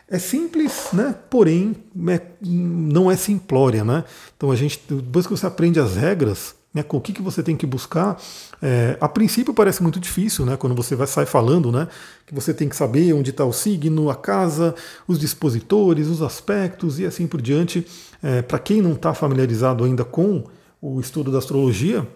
é 0.09 0.19
simples, 0.19 0.89
né? 0.93 1.15
porém 1.31 1.75
é, 2.09 2.21
não 2.43 3.11
é 3.11 3.17
simplória. 3.17 3.85
Né? 3.85 4.05
Então 4.37 4.51
a 4.51 4.57
gente, 4.57 4.81
depois 4.89 5.27
que 5.27 5.33
você 5.33 5.47
aprende 5.47 5.81
as 5.81 5.97
regras, 5.97 6.55
né, 6.75 6.83
com 6.83 6.97
o 6.97 7.01
que, 7.01 7.13
que 7.13 7.23
você 7.23 7.41
tem 7.43 7.57
que 7.57 7.65
buscar, 7.65 8.21
é, 8.61 8.99
a 9.01 9.09
princípio 9.09 9.55
parece 9.55 9.81
muito 9.81 10.01
difícil, 10.01 10.45
né, 10.45 10.57
quando 10.57 10.75
você 10.75 10.97
vai 10.97 11.07
sair 11.07 11.27
falando, 11.27 11.71
né, 11.71 11.87
que 12.27 12.35
você 12.35 12.53
tem 12.53 12.69
que 12.69 12.75
saber 12.75 13.13
onde 13.13 13.31
está 13.31 13.45
o 13.45 13.53
signo, 13.53 14.11
a 14.11 14.17
casa, 14.17 14.75
os 15.07 15.19
dispositores, 15.19 16.09
os 16.09 16.21
aspectos 16.21 16.99
e 16.99 17.07
assim 17.07 17.29
por 17.29 17.41
diante. 17.41 17.87
É, 18.21 18.43
Para 18.43 18.59
quem 18.59 18.83
não 18.83 18.95
está 18.95 19.15
familiarizado 19.15 19.85
ainda 19.85 20.05
com 20.05 20.45
o 20.83 21.01
estudo 21.01 21.31
da 21.31 21.39
astrologia, 21.39 22.07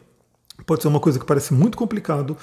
pode 0.67 0.83
ser 0.83 0.89
uma 0.89 1.01
coisa 1.01 1.19
que 1.21 1.25
parece 1.25 1.55
muito 1.55 1.79
complicado, 1.79 2.37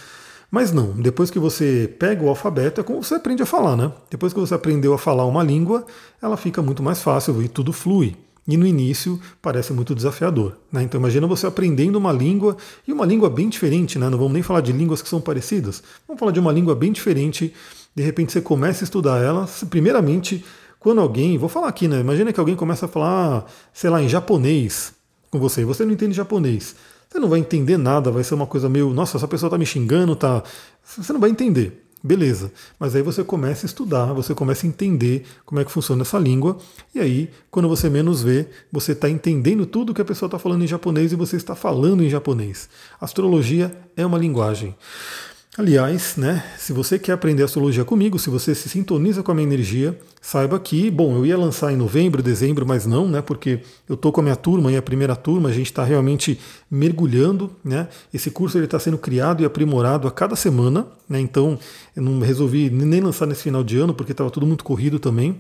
mas 0.50 0.72
não, 0.72 0.92
depois 0.94 1.30
que 1.30 1.40
você 1.40 1.94
pega 2.00 2.24
o 2.24 2.30
alfabeto, 2.30 2.80
é 2.80 2.84
como 2.84 3.04
você 3.04 3.16
aprende 3.16 3.44
a 3.44 3.46
falar, 3.46 3.76
né? 3.76 3.92
Depois 4.10 4.32
que 4.32 4.40
você 4.40 4.54
aprendeu 4.54 4.94
a 4.94 4.98
falar 4.98 5.26
uma 5.26 5.44
língua, 5.44 5.86
ela 6.22 6.38
fica 6.38 6.62
muito 6.62 6.82
mais 6.82 7.02
fácil 7.02 7.42
e 7.42 7.50
tudo 7.50 7.74
flui 7.74 8.16
e 8.48 8.58
no 8.58 8.66
início 8.66 9.20
parece 9.42 9.74
muito 9.74 9.96
desafiador. 9.96 10.58
Né? 10.72 10.84
Então 10.84 11.00
imagina 11.00 11.26
você 11.28 11.48
aprendendo 11.48 11.98
uma 11.98 12.12
língua, 12.12 12.58
e 12.88 12.94
uma 12.94 13.06
língua 13.06 13.30
bem 13.30 13.50
diferente, 13.50 13.98
né? 13.98 14.10
não 14.10 14.18
vamos 14.18 14.34
nem 14.34 14.44
falar 14.44 14.62
de 14.62 14.72
línguas 14.72 15.02
que 15.02 15.10
são 15.10 15.20
parecidas, 15.20 15.82
vamos 16.08 16.20
falar 16.20 16.32
de 16.32 16.40
uma 16.40 16.52
língua 16.52 16.76
bem 16.76 16.92
diferente, 16.92 17.54
de 17.96 18.04
repente 18.04 18.32
você 18.32 18.42
começa 18.42 18.84
a 18.84 18.86
estudar 18.86 19.22
ela, 19.22 19.48
primeiramente, 19.70 20.44
quando 20.80 21.02
alguém, 21.02 21.38
vou 21.38 21.50
falar 21.50 21.70
aqui, 21.70 21.88
né? 21.88 22.00
Imagina 22.00 22.32
que 22.32 22.40
alguém 22.40 22.56
começa 22.56 22.86
a 22.86 22.90
falar, 22.90 23.46
sei 23.74 23.90
lá, 23.90 24.04
em 24.04 24.10
japonês 24.10 24.94
com 25.32 25.40
você, 25.40 25.62
e 25.62 25.66
você 25.66 25.84
não 25.84 25.94
entende 25.94 26.14
japonês. 26.14 26.76
Você 27.10 27.20
não 27.20 27.30
vai 27.30 27.40
entender 27.40 27.78
nada, 27.78 28.12
vai 28.12 28.24
ser 28.24 28.36
uma 28.36 28.46
coisa 28.46 28.68
meio, 28.68 28.90
nossa, 28.90 29.18
essa 29.18 29.28
pessoa 29.28 29.48
está 29.48 29.58
me 29.58 29.66
xingando, 29.66 30.16
tá. 30.16 30.44
Você 30.84 31.14
não 31.14 31.20
vai 31.20 31.30
entender. 31.30 31.85
Beleza, 32.06 32.52
mas 32.80 32.96
aí 32.96 33.02
você 33.02 33.24
começa 33.24 33.66
a 33.66 33.68
estudar, 33.68 34.14
você 34.14 34.36
começa 34.36 34.64
a 34.64 34.70
entender 34.70 35.26
como 35.44 35.60
é 35.60 35.66
que 35.66 35.72
funciona 35.72 36.04
essa 36.04 36.20
língua, 36.20 36.60
e 36.94 37.00
aí, 37.00 37.32
quando 37.50 37.68
você 37.68 37.90
menos 37.90 38.22
vê, 38.22 38.48
você 38.72 38.92
está 38.92 39.10
entendendo 39.10 39.66
tudo 39.66 39.92
que 39.92 40.04
a 40.04 40.06
pessoa 40.06 40.28
está 40.28 40.38
falando 40.38 40.64
em 40.64 40.68
japonês 40.68 41.12
e 41.12 41.16
você 41.16 41.36
está 41.36 41.56
falando 41.56 42.04
em 42.04 42.10
japonês. 42.10 42.70
Astrologia 43.02 43.76
é 43.98 44.06
uma 44.06 44.20
linguagem. 44.20 44.76
Aliás, 45.58 46.18
né, 46.18 46.44
se 46.58 46.74
você 46.74 47.00
quer 47.00 47.14
aprender 47.14 47.42
astrologia 47.42 47.86
comigo, 47.86 48.20
se 48.20 48.30
você 48.30 48.54
se 48.54 48.68
sintoniza 48.68 49.24
com 49.24 49.32
a 49.32 49.36
minha 49.36 49.48
energia, 49.48 49.98
saiba 50.22 50.60
que, 50.60 50.92
bom, 50.92 51.16
eu 51.16 51.26
ia 51.26 51.38
lançar 51.38 51.72
em 51.72 51.78
novembro, 51.78 52.22
dezembro, 52.22 52.66
mas 52.68 52.86
não, 52.86 53.08
né, 53.08 53.22
porque 53.22 53.62
eu 53.88 53.96
tô 53.96 54.12
com 54.12 54.20
a 54.20 54.24
minha 54.24 54.36
turma 54.36 54.70
e 54.70 54.76
a 54.76 54.82
primeira 54.82 55.16
turma, 55.16 55.48
a 55.48 55.54
gente 55.54 55.68
está 55.68 55.86
realmente 55.86 56.38
mergulhando, 56.70 57.50
né, 57.64 57.88
esse 58.14 58.30
curso 58.30 58.58
ele 58.58 58.66
está 58.66 58.78
sendo 58.78 58.98
criado 58.98 59.44
e 59.44 59.46
aprimorado 59.46 60.10
a 60.10 60.12
cada 60.12 60.36
semana, 60.36 60.88
né, 61.08 61.22
então 61.22 61.58
eu 61.96 62.04
não 62.04 62.20
resolvi 62.20 62.70
nem 62.70 63.00
lançar 63.00 63.26
nesse 63.26 63.44
final 63.44 63.64
de 63.64 63.78
ano 63.78 63.94
porque 63.94 64.12
estava 64.12 64.30
tudo 64.30 64.46
muito 64.46 64.66
corrido 64.66 65.00
também, 65.00 65.40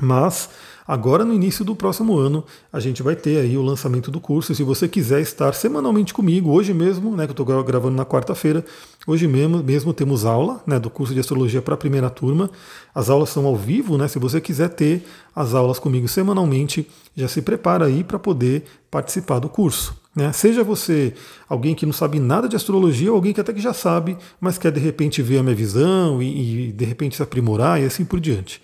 mas 0.00 0.48
Agora, 0.86 1.24
no 1.24 1.32
início 1.32 1.64
do 1.64 1.74
próximo 1.74 2.16
ano, 2.16 2.44
a 2.70 2.78
gente 2.78 3.02
vai 3.02 3.16
ter 3.16 3.38
aí 3.38 3.56
o 3.56 3.62
lançamento 3.62 4.10
do 4.10 4.20
curso. 4.20 4.54
Se 4.54 4.62
você 4.62 4.86
quiser 4.86 5.20
estar 5.20 5.54
semanalmente 5.54 6.12
comigo, 6.12 6.50
hoje 6.50 6.74
mesmo, 6.74 7.16
né, 7.16 7.26
que 7.26 7.30
eu 7.30 7.42
estou 7.42 7.64
gravando 7.64 7.96
na 7.96 8.04
quarta-feira, 8.04 8.62
hoje 9.06 9.26
mesmo, 9.26 9.62
mesmo 9.62 9.94
temos 9.94 10.26
aula 10.26 10.62
né, 10.66 10.78
do 10.78 10.90
curso 10.90 11.14
de 11.14 11.20
astrologia 11.20 11.62
para 11.62 11.74
a 11.74 11.78
primeira 11.78 12.10
turma. 12.10 12.50
As 12.94 13.08
aulas 13.08 13.30
são 13.30 13.46
ao 13.46 13.56
vivo, 13.56 13.96
né? 13.96 14.08
Se 14.08 14.18
você 14.18 14.40
quiser 14.40 14.68
ter 14.68 15.04
as 15.34 15.54
aulas 15.54 15.78
comigo 15.78 16.06
semanalmente, 16.06 16.86
já 17.16 17.28
se 17.28 17.40
prepara 17.40 17.86
aí 17.86 18.04
para 18.04 18.18
poder 18.18 18.64
participar 18.90 19.38
do 19.38 19.48
curso. 19.48 20.03
Né? 20.14 20.32
Seja 20.32 20.62
você 20.62 21.12
alguém 21.48 21.74
que 21.74 21.84
não 21.84 21.92
sabe 21.92 22.20
nada 22.20 22.48
de 22.48 22.54
astrologia 22.54 23.10
ou 23.10 23.16
alguém 23.16 23.32
que 23.32 23.40
até 23.40 23.52
que 23.52 23.60
já 23.60 23.72
sabe, 23.72 24.16
mas 24.40 24.58
quer 24.58 24.70
de 24.70 24.80
repente 24.80 25.20
ver 25.20 25.38
a 25.38 25.42
minha 25.42 25.54
visão 25.54 26.22
e, 26.22 26.68
e 26.68 26.72
de 26.72 26.84
repente 26.84 27.16
se 27.16 27.22
aprimorar 27.22 27.82
e 27.82 27.84
assim 27.84 28.04
por 28.04 28.20
diante. 28.20 28.62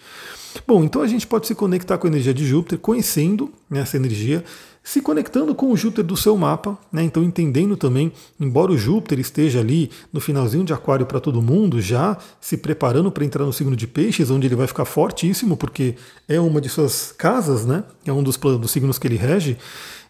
Bom, 0.67 0.83
então 0.85 1.03
a 1.03 1.07
gente 1.07 1.27
pode 1.27 1.47
se 1.47 1.55
conectar 1.55 1.99
com 1.99 2.07
a 2.07 2.11
energia 2.11 2.35
de 2.35 2.47
Júpiter, 2.47 2.79
conhecendo 2.79 3.53
né, 3.69 3.81
essa 3.81 3.97
energia, 3.97 4.45
se 4.83 5.01
conectando 5.01 5.55
com 5.55 5.71
o 5.71 5.77
Júpiter 5.77 6.05
do 6.05 6.17
seu 6.17 6.37
mapa, 6.37 6.79
né, 6.91 7.03
então 7.03 7.23
entendendo 7.23 7.77
também, 7.77 8.13
embora 8.39 8.73
o 8.73 8.79
Júpiter 8.79 9.19
esteja 9.19 9.61
ali 9.61 9.91
no 10.13 10.21
finalzinho 10.21 10.65
de 10.65 10.73
Aquário 10.73 11.07
para 11.07 11.21
todo 11.21 11.43
mundo, 11.43 11.81
já 11.81 12.17
se 12.41 12.57
preparando 12.57 13.11
para 13.11 13.25
entrar 13.25 13.45
no 13.45 13.53
signo 13.53 13.77
de 13.77 13.87
Peixes, 13.87 14.31
onde 14.31 14.47
ele 14.47 14.57
vai 14.57 14.67
ficar 14.67 14.85
fortíssimo, 14.85 15.57
porque 15.57 15.97
é 16.27 16.41
uma 16.41 16.61
de 16.61 16.69
suas 16.69 17.13
casas, 17.13 17.67
né, 17.67 17.85
é 18.07 18.13
um 18.13 18.23
dos, 18.23 18.37
dos 18.37 18.71
signos 18.71 18.99
que 18.99 19.07
ele 19.07 19.17
rege. 19.17 19.59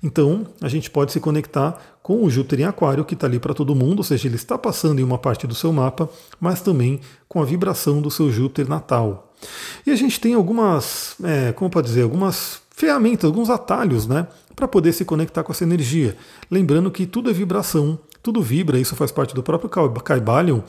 Então, 0.02 0.46
a 0.62 0.68
gente 0.68 0.90
pode 0.90 1.12
se 1.12 1.20
conectar 1.20 1.78
com 2.02 2.24
o 2.24 2.30
Júpiter 2.30 2.60
em 2.60 2.64
Aquário, 2.64 3.04
que 3.04 3.14
está 3.14 3.26
ali 3.26 3.38
para 3.38 3.52
todo 3.52 3.74
mundo, 3.74 3.98
ou 3.98 4.04
seja, 4.04 4.26
ele 4.28 4.36
está 4.36 4.56
passando 4.56 4.98
em 4.98 5.02
uma 5.02 5.18
parte 5.18 5.46
do 5.46 5.54
seu 5.54 5.72
mapa, 5.72 6.08
mas 6.40 6.62
também 6.62 7.00
com 7.28 7.42
a 7.42 7.44
vibração 7.44 8.00
do 8.00 8.10
seu 8.10 8.32
Júpiter 8.32 8.66
natal. 8.66 9.30
E 9.86 9.90
a 9.90 9.96
gente 9.96 10.18
tem 10.18 10.34
algumas, 10.34 11.16
é, 11.22 11.52
como 11.52 11.70
pode 11.70 11.88
dizer, 11.88 12.02
algumas 12.02 12.62
ferramentas, 12.80 13.26
alguns 13.26 13.50
atalhos, 13.50 14.06
né, 14.06 14.26
para 14.56 14.66
poder 14.66 14.92
se 14.92 15.04
conectar 15.04 15.42
com 15.42 15.52
essa 15.52 15.64
energia. 15.64 16.16
Lembrando 16.50 16.90
que 16.90 17.06
tudo 17.06 17.30
é 17.30 17.32
vibração, 17.32 17.98
tudo 18.22 18.42
vibra, 18.42 18.78
isso 18.78 18.96
faz 18.96 19.12
parte 19.12 19.34
do 19.34 19.42
próprio 19.42 19.70
Caibalion, 20.02 20.60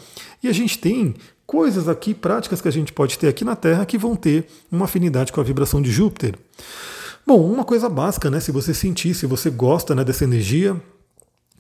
e 0.44 0.48
a 0.48 0.54
gente 0.54 0.78
tem 0.78 1.16
coisas 1.46 1.88
aqui, 1.88 2.14
práticas 2.14 2.62
que 2.62 2.68
a 2.68 2.72
gente 2.72 2.94
pode 2.94 3.18
ter 3.18 3.28
aqui 3.28 3.44
na 3.44 3.56
Terra 3.56 3.86
que 3.86 3.98
vão 3.98 4.16
ter 4.16 4.48
uma 4.72 4.86
afinidade 4.86 5.32
com 5.32 5.42
a 5.42 5.44
vibração 5.44 5.82
de 5.82 5.92
Júpiter. 5.92 6.36
Bom, 7.26 7.46
uma 7.46 7.64
coisa 7.64 7.88
básica, 7.88 8.30
né? 8.30 8.40
Se 8.40 8.52
você 8.52 8.74
sentir, 8.74 9.14
se 9.14 9.26
você 9.26 9.50
gosta 9.50 9.94
né, 9.94 10.04
dessa 10.04 10.24
energia, 10.24 10.82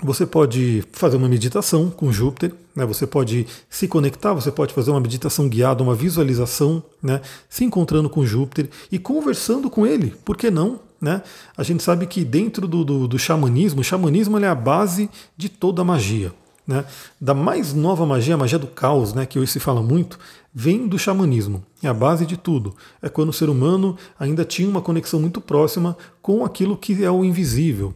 você 0.03 0.25
pode 0.25 0.83
fazer 0.91 1.17
uma 1.17 1.29
meditação 1.29 1.89
com 1.89 2.11
Júpiter, 2.11 2.53
né? 2.75 2.85
você 2.85 3.05
pode 3.05 3.45
se 3.69 3.87
conectar, 3.87 4.33
você 4.33 4.51
pode 4.51 4.73
fazer 4.73 4.91
uma 4.91 4.99
meditação 4.99 5.47
guiada, 5.47 5.83
uma 5.83 5.93
visualização, 5.93 6.83
né? 7.01 7.21
se 7.47 7.63
encontrando 7.63 8.09
com 8.09 8.25
Júpiter 8.25 8.69
e 8.91 8.97
conversando 8.97 9.69
com 9.69 9.85
ele, 9.85 10.13
por 10.25 10.35
que 10.35 10.49
não? 10.49 10.79
Né? 10.99 11.21
A 11.55 11.63
gente 11.63 11.83
sabe 11.83 12.05
que 12.07 12.23
dentro 12.23 12.67
do, 12.67 12.83
do, 12.83 13.07
do 13.07 13.19
xamanismo, 13.19 13.81
o 13.81 13.83
xamanismo 13.83 14.39
é 14.39 14.47
a 14.47 14.55
base 14.55 15.09
de 15.37 15.49
toda 15.49 15.81
a 15.81 15.85
magia. 15.85 16.33
Né? 16.65 16.85
Da 17.19 17.33
mais 17.33 17.73
nova 17.73 18.05
magia, 18.05 18.35
a 18.35 18.37
magia 18.37 18.59
do 18.59 18.67
caos, 18.67 19.13
né? 19.13 19.25
que 19.25 19.37
hoje 19.37 19.51
se 19.51 19.59
fala 19.59 19.81
muito, 19.81 20.19
vem 20.53 20.87
do 20.87 20.97
xamanismo. 20.97 21.63
É 21.81 21.87
a 21.87 21.93
base 21.93 22.25
de 22.25 22.37
tudo. 22.37 22.75
É 23.01 23.09
quando 23.09 23.29
o 23.29 23.33
ser 23.33 23.49
humano 23.49 23.97
ainda 24.19 24.45
tinha 24.45 24.69
uma 24.69 24.81
conexão 24.81 25.19
muito 25.19 25.41
próxima 25.41 25.97
com 26.21 26.45
aquilo 26.45 26.77
que 26.77 27.03
é 27.03 27.09
o 27.09 27.23
invisível. 27.23 27.95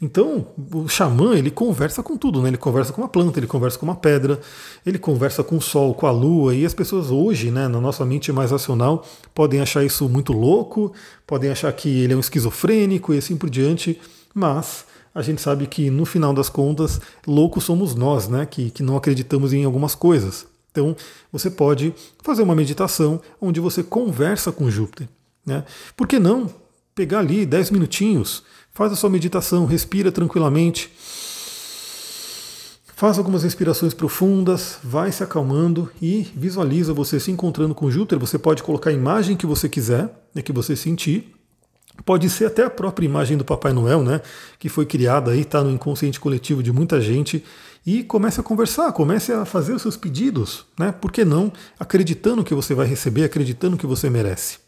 Então, 0.00 0.46
o 0.72 0.88
xamã, 0.88 1.36
ele 1.36 1.50
conversa 1.50 2.02
com 2.02 2.16
tudo, 2.16 2.42
né? 2.42 2.48
Ele 2.48 2.56
conversa 2.56 2.92
com 2.92 3.02
uma 3.02 3.08
planta, 3.08 3.38
ele 3.38 3.46
conversa 3.46 3.78
com 3.78 3.86
uma 3.86 3.94
pedra, 3.94 4.40
ele 4.84 4.98
conversa 4.98 5.42
com 5.42 5.56
o 5.56 5.60
sol, 5.60 5.94
com 5.94 6.06
a 6.06 6.10
lua, 6.10 6.54
e 6.54 6.64
as 6.64 6.74
pessoas 6.74 7.10
hoje, 7.10 7.50
né, 7.50 7.68
na 7.68 7.80
nossa 7.80 8.04
mente 8.04 8.32
mais 8.32 8.50
racional, 8.50 9.06
podem 9.34 9.60
achar 9.60 9.84
isso 9.84 10.08
muito 10.08 10.32
louco, 10.32 10.92
podem 11.26 11.50
achar 11.50 11.72
que 11.72 11.88
ele 12.02 12.12
é 12.12 12.16
um 12.16 12.20
esquizofrênico 12.20 13.14
e 13.14 13.18
assim 13.18 13.36
por 13.36 13.50
diante, 13.50 14.00
mas 14.34 14.84
a 15.14 15.22
gente 15.22 15.40
sabe 15.40 15.66
que 15.66 15.90
no 15.90 16.04
final 16.04 16.34
das 16.34 16.48
contas, 16.48 17.00
loucos 17.26 17.64
somos 17.64 17.94
nós, 17.94 18.28
né, 18.28 18.46
que, 18.46 18.70
que 18.70 18.82
não 18.82 18.96
acreditamos 18.96 19.52
em 19.52 19.64
algumas 19.64 19.94
coisas. 19.94 20.46
Então, 20.72 20.96
você 21.30 21.48
pode 21.48 21.94
fazer 22.20 22.42
uma 22.42 22.54
meditação 22.54 23.20
onde 23.40 23.60
você 23.60 23.80
conversa 23.82 24.50
com 24.50 24.68
Júpiter. 24.68 25.08
Né? 25.46 25.64
Por 25.96 26.08
que 26.08 26.18
não 26.18 26.50
pegar 26.94 27.18
ali 27.18 27.44
10 27.44 27.70
minutinhos, 27.70 28.42
faz 28.72 28.92
a 28.92 28.96
sua 28.96 29.10
meditação, 29.10 29.66
respira 29.66 30.12
tranquilamente, 30.12 30.90
faz 32.94 33.18
algumas 33.18 33.42
respirações 33.42 33.92
profundas, 33.92 34.78
vai 34.82 35.10
se 35.10 35.22
acalmando 35.22 35.90
e 36.00 36.28
visualiza 36.36 36.94
você 36.94 37.18
se 37.18 37.30
encontrando 37.30 37.74
com 37.74 37.90
Júpiter. 37.90 38.18
Você 38.18 38.38
pode 38.38 38.62
colocar 38.62 38.90
a 38.90 38.92
imagem 38.92 39.36
que 39.36 39.46
você 39.46 39.68
quiser, 39.68 40.08
né, 40.34 40.40
que 40.40 40.52
você 40.52 40.76
sentir. 40.76 41.34
Pode 42.04 42.28
ser 42.30 42.46
até 42.46 42.64
a 42.64 42.70
própria 42.70 43.06
imagem 43.06 43.36
do 43.36 43.44
Papai 43.44 43.72
Noel, 43.72 44.02
né, 44.02 44.20
que 44.58 44.68
foi 44.68 44.86
criada 44.86 45.32
aí, 45.32 45.40
está 45.40 45.62
no 45.62 45.70
inconsciente 45.70 46.18
coletivo 46.18 46.62
de 46.62 46.72
muita 46.72 47.00
gente, 47.00 47.44
e 47.86 48.02
comece 48.02 48.40
a 48.40 48.42
conversar, 48.42 48.92
comece 48.92 49.32
a 49.32 49.44
fazer 49.44 49.74
os 49.74 49.82
seus 49.82 49.96
pedidos, 49.96 50.64
né? 50.78 50.90
Por 50.90 51.12
que 51.12 51.22
não? 51.22 51.52
Acreditando 51.78 52.42
que 52.42 52.54
você 52.54 52.74
vai 52.74 52.86
receber, 52.86 53.24
acreditando 53.24 53.76
que 53.76 53.86
você 53.86 54.08
merece. 54.08 54.63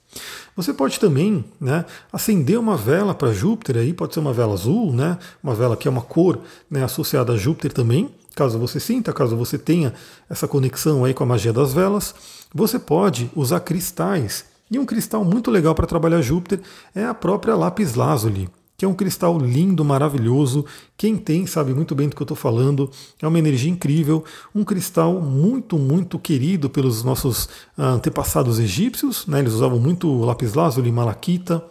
Você 0.57 0.73
pode 0.73 0.99
também 0.99 1.45
né, 1.61 1.85
acender 2.13 2.59
uma 2.59 2.77
vela 2.77 3.15
para 3.15 3.33
Júpiter, 3.33 3.77
aí 3.77 3.93
pode 3.93 4.15
ser 4.15 4.21
uma 4.21 4.33
vela 4.33 4.55
azul, 4.55 4.93
né, 4.93 5.19
uma 5.43 5.55
vela 5.55 5.77
que 5.77 5.87
é 5.87 5.91
uma 5.91 6.01
cor 6.01 6.41
né, 6.71 6.83
associada 6.83 7.35
a 7.35 7.37
Júpiter 7.37 7.73
também, 7.73 8.11
caso 8.35 8.59
você 8.59 8.81
sinta, 8.81 9.13
caso 9.13 9.37
você 9.37 9.59
tenha 9.59 9.93
essa 10.29 10.49
conexão 10.49 11.05
aí 11.05 11.13
com 11.13 11.25
a 11.25 11.27
magia 11.27 11.53
das 11.53 11.73
velas. 11.73 12.15
Você 12.55 12.79
pode 12.79 13.31
usar 13.35 13.61
cristais. 13.61 14.45
E 14.71 14.79
um 14.79 14.85
cristal 14.85 15.25
muito 15.25 15.51
legal 15.51 15.75
para 15.75 15.87
trabalhar 15.87 16.21
Júpiter 16.21 16.61
é 16.95 17.05
a 17.05 17.15
própria 17.15 17.55
lápis 17.55 17.95
lazuli 17.95 18.51
que 18.77 18.85
é 18.85 18.89
um 18.89 18.95
cristal 18.95 19.39
lindo, 19.39 19.85
maravilhoso. 19.85 20.65
Quem 20.97 21.17
tem 21.17 21.47
sabe 21.47 21.73
muito 21.73 21.95
bem 21.95 22.09
do 22.09 22.15
que 22.15 22.23
eu 22.23 22.25
estou 22.25 22.37
falando. 22.37 22.91
É 23.21 23.27
uma 23.27 23.39
energia 23.39 23.71
incrível, 23.71 24.25
um 24.55 24.65
cristal 24.65 25.21
muito, 25.21 25.79
muito 25.79 26.19
querido 26.19 26.69
pelos 26.69 27.03
nossos 27.03 27.49
ah, 27.77 27.93
antepassados 27.93 28.59
egípcios. 28.59 29.27
Né? 29.27 29.39
Eles 29.39 29.55
usavam 29.55 29.79
muito 29.79 30.21
lápis 30.21 30.55
lazuli, 30.55 30.93
malaquita. 30.93 31.65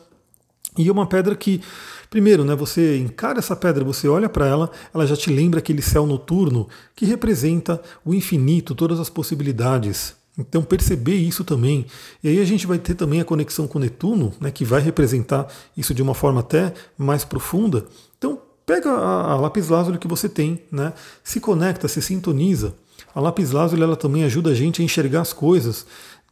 E 0.77 0.89
é 0.89 0.91
uma 0.91 1.05
pedra 1.05 1.35
que, 1.35 1.61
primeiro, 2.09 2.43
né, 2.43 2.53
você 2.53 2.97
encara 2.97 3.39
essa 3.39 3.55
pedra, 3.55 3.83
você 3.83 4.09
olha 4.09 4.27
para 4.27 4.45
ela, 4.45 4.69
ela 4.93 5.07
já 5.07 5.15
te 5.15 5.31
lembra 5.31 5.59
aquele 5.59 5.81
céu 5.81 6.05
noturno 6.05 6.67
que 6.93 7.05
representa 7.05 7.81
o 8.03 8.13
infinito, 8.13 8.75
todas 8.75 8.99
as 8.99 9.09
possibilidades. 9.09 10.15
Então 10.37 10.61
perceber 10.61 11.15
isso 11.15 11.43
também. 11.43 11.85
E 12.23 12.27
aí 12.27 12.39
a 12.39 12.45
gente 12.45 12.67
vai 12.67 12.77
ter 12.77 12.93
também 12.93 13.21
a 13.21 13.25
conexão 13.25 13.67
com 13.67 13.79
Netuno, 13.79 14.33
né, 14.39 14.51
que 14.51 14.65
vai 14.65 14.81
representar 14.81 15.47
isso 15.77 15.93
de 15.93 16.01
uma 16.01 16.13
forma 16.13 16.41
até 16.41 16.73
mais 16.97 17.23
profunda. 17.23 17.85
Então 18.17 18.41
pega 18.65 18.91
a, 18.91 19.31
a 19.31 19.35
lápis 19.35 19.69
lazuli 19.69 19.97
que 19.97 20.07
você 20.07 20.27
tem, 20.27 20.61
né, 20.71 20.93
se 21.23 21.39
conecta, 21.39 21.87
se 21.87 22.01
sintoniza. 22.01 22.73
A 23.13 23.21
lápis 23.21 23.51
lazuli 23.51 23.81
ela 23.81 23.95
também 23.95 24.25
ajuda 24.25 24.49
a 24.49 24.53
gente 24.53 24.81
a 24.81 24.85
enxergar 24.85 25.21
as 25.21 25.31
coisas, 25.31 25.85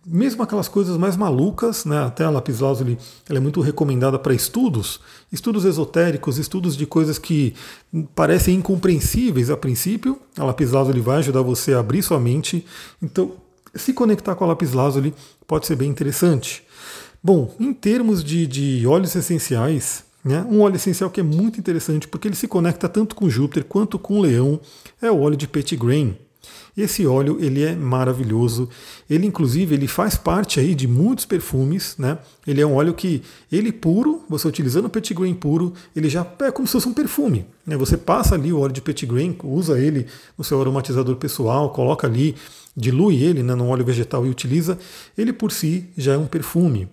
mesmo 0.05 0.43
aquelas 0.43 0.67
coisas 0.67 0.97
mais 0.97 1.15
malucas, 1.15 1.85
né? 1.85 2.03
até 2.03 2.25
a 2.25 2.29
lápis 2.29 2.59
lazuli 2.59 2.97
ela 3.29 3.37
é 3.37 3.41
muito 3.41 3.61
recomendada 3.61 4.19
para 4.19 4.33
estudos, 4.33 4.99
estudos 5.31 5.63
esotéricos, 5.63 6.37
estudos 6.37 6.75
de 6.75 6.85
coisas 6.85 7.17
que 7.17 7.53
parecem 8.13 8.55
incompreensíveis 8.55 9.49
a 9.49 9.55
princípio. 9.55 10.19
A 10.37 10.43
lápis 10.43 10.71
lazuli 10.71 10.99
vai 10.99 11.19
ajudar 11.19 11.41
você 11.41 11.73
a 11.73 11.79
abrir 11.79 12.03
sua 12.03 12.19
mente. 12.19 12.65
Então 13.01 13.31
se 13.75 13.93
conectar 13.93 14.35
com 14.35 14.43
a 14.43 14.47
lápis 14.47 14.73
lazuli 14.73 15.13
pode 15.47 15.65
ser 15.65 15.75
bem 15.75 15.89
interessante. 15.89 16.63
Bom, 17.23 17.53
em 17.59 17.73
termos 17.73 18.23
de, 18.23 18.45
de 18.45 18.85
óleos 18.85 19.15
essenciais, 19.15 20.03
né, 20.23 20.45
um 20.49 20.61
óleo 20.61 20.75
essencial 20.75 21.09
que 21.09 21.19
é 21.19 21.23
muito 21.23 21.59
interessante 21.59 22.07
porque 22.07 22.27
ele 22.27 22.35
se 22.35 22.47
conecta 22.47 22.87
tanto 22.87 23.15
com 23.15 23.29
Júpiter 23.29 23.63
quanto 23.63 23.97
com 23.97 24.21
Leão 24.21 24.59
é 25.01 25.11
o 25.11 25.19
óleo 25.19 25.37
de 25.37 25.47
Petitgrain. 25.47 26.17
Esse 26.75 27.05
óleo 27.05 27.37
ele 27.39 27.63
é 27.63 27.75
maravilhoso. 27.75 28.67
Ele 29.09 29.27
inclusive 29.27 29.75
ele 29.75 29.87
faz 29.87 30.15
parte 30.15 30.59
aí 30.59 30.73
de 30.73 30.87
muitos 30.87 31.25
perfumes, 31.25 31.95
né? 31.99 32.17
Ele 32.47 32.61
é 32.61 32.65
um 32.65 32.73
óleo 32.73 32.93
que 32.93 33.21
ele 33.51 33.71
puro, 33.71 34.23
você 34.27 34.47
utilizando 34.47 34.85
o 34.85 34.89
petit 34.89 35.13
grain 35.13 35.35
puro, 35.35 35.73
ele 35.95 36.09
já 36.09 36.25
é 36.41 36.51
como 36.51 36.67
se 36.67 36.73
fosse 36.73 36.87
um 36.87 36.93
perfume. 36.93 37.45
Né? 37.65 37.77
Você 37.77 37.95
passa 37.95 38.33
ali 38.35 38.51
o 38.51 38.59
óleo 38.59 38.73
de 38.73 38.81
petit 38.81 39.05
grain, 39.05 39.37
usa 39.43 39.79
ele 39.79 40.07
no 40.37 40.43
seu 40.43 40.59
aromatizador 40.59 41.15
pessoal, 41.17 41.69
coloca 41.69 42.07
ali, 42.07 42.35
dilui 42.75 43.23
ele 43.23 43.43
né, 43.43 43.53
no 43.53 43.67
óleo 43.67 43.85
vegetal 43.85 44.25
e 44.25 44.29
utiliza. 44.29 44.77
Ele 45.15 45.31
por 45.31 45.51
si 45.51 45.89
já 45.95 46.13
é 46.13 46.17
um 46.17 46.25
perfume. 46.25 46.89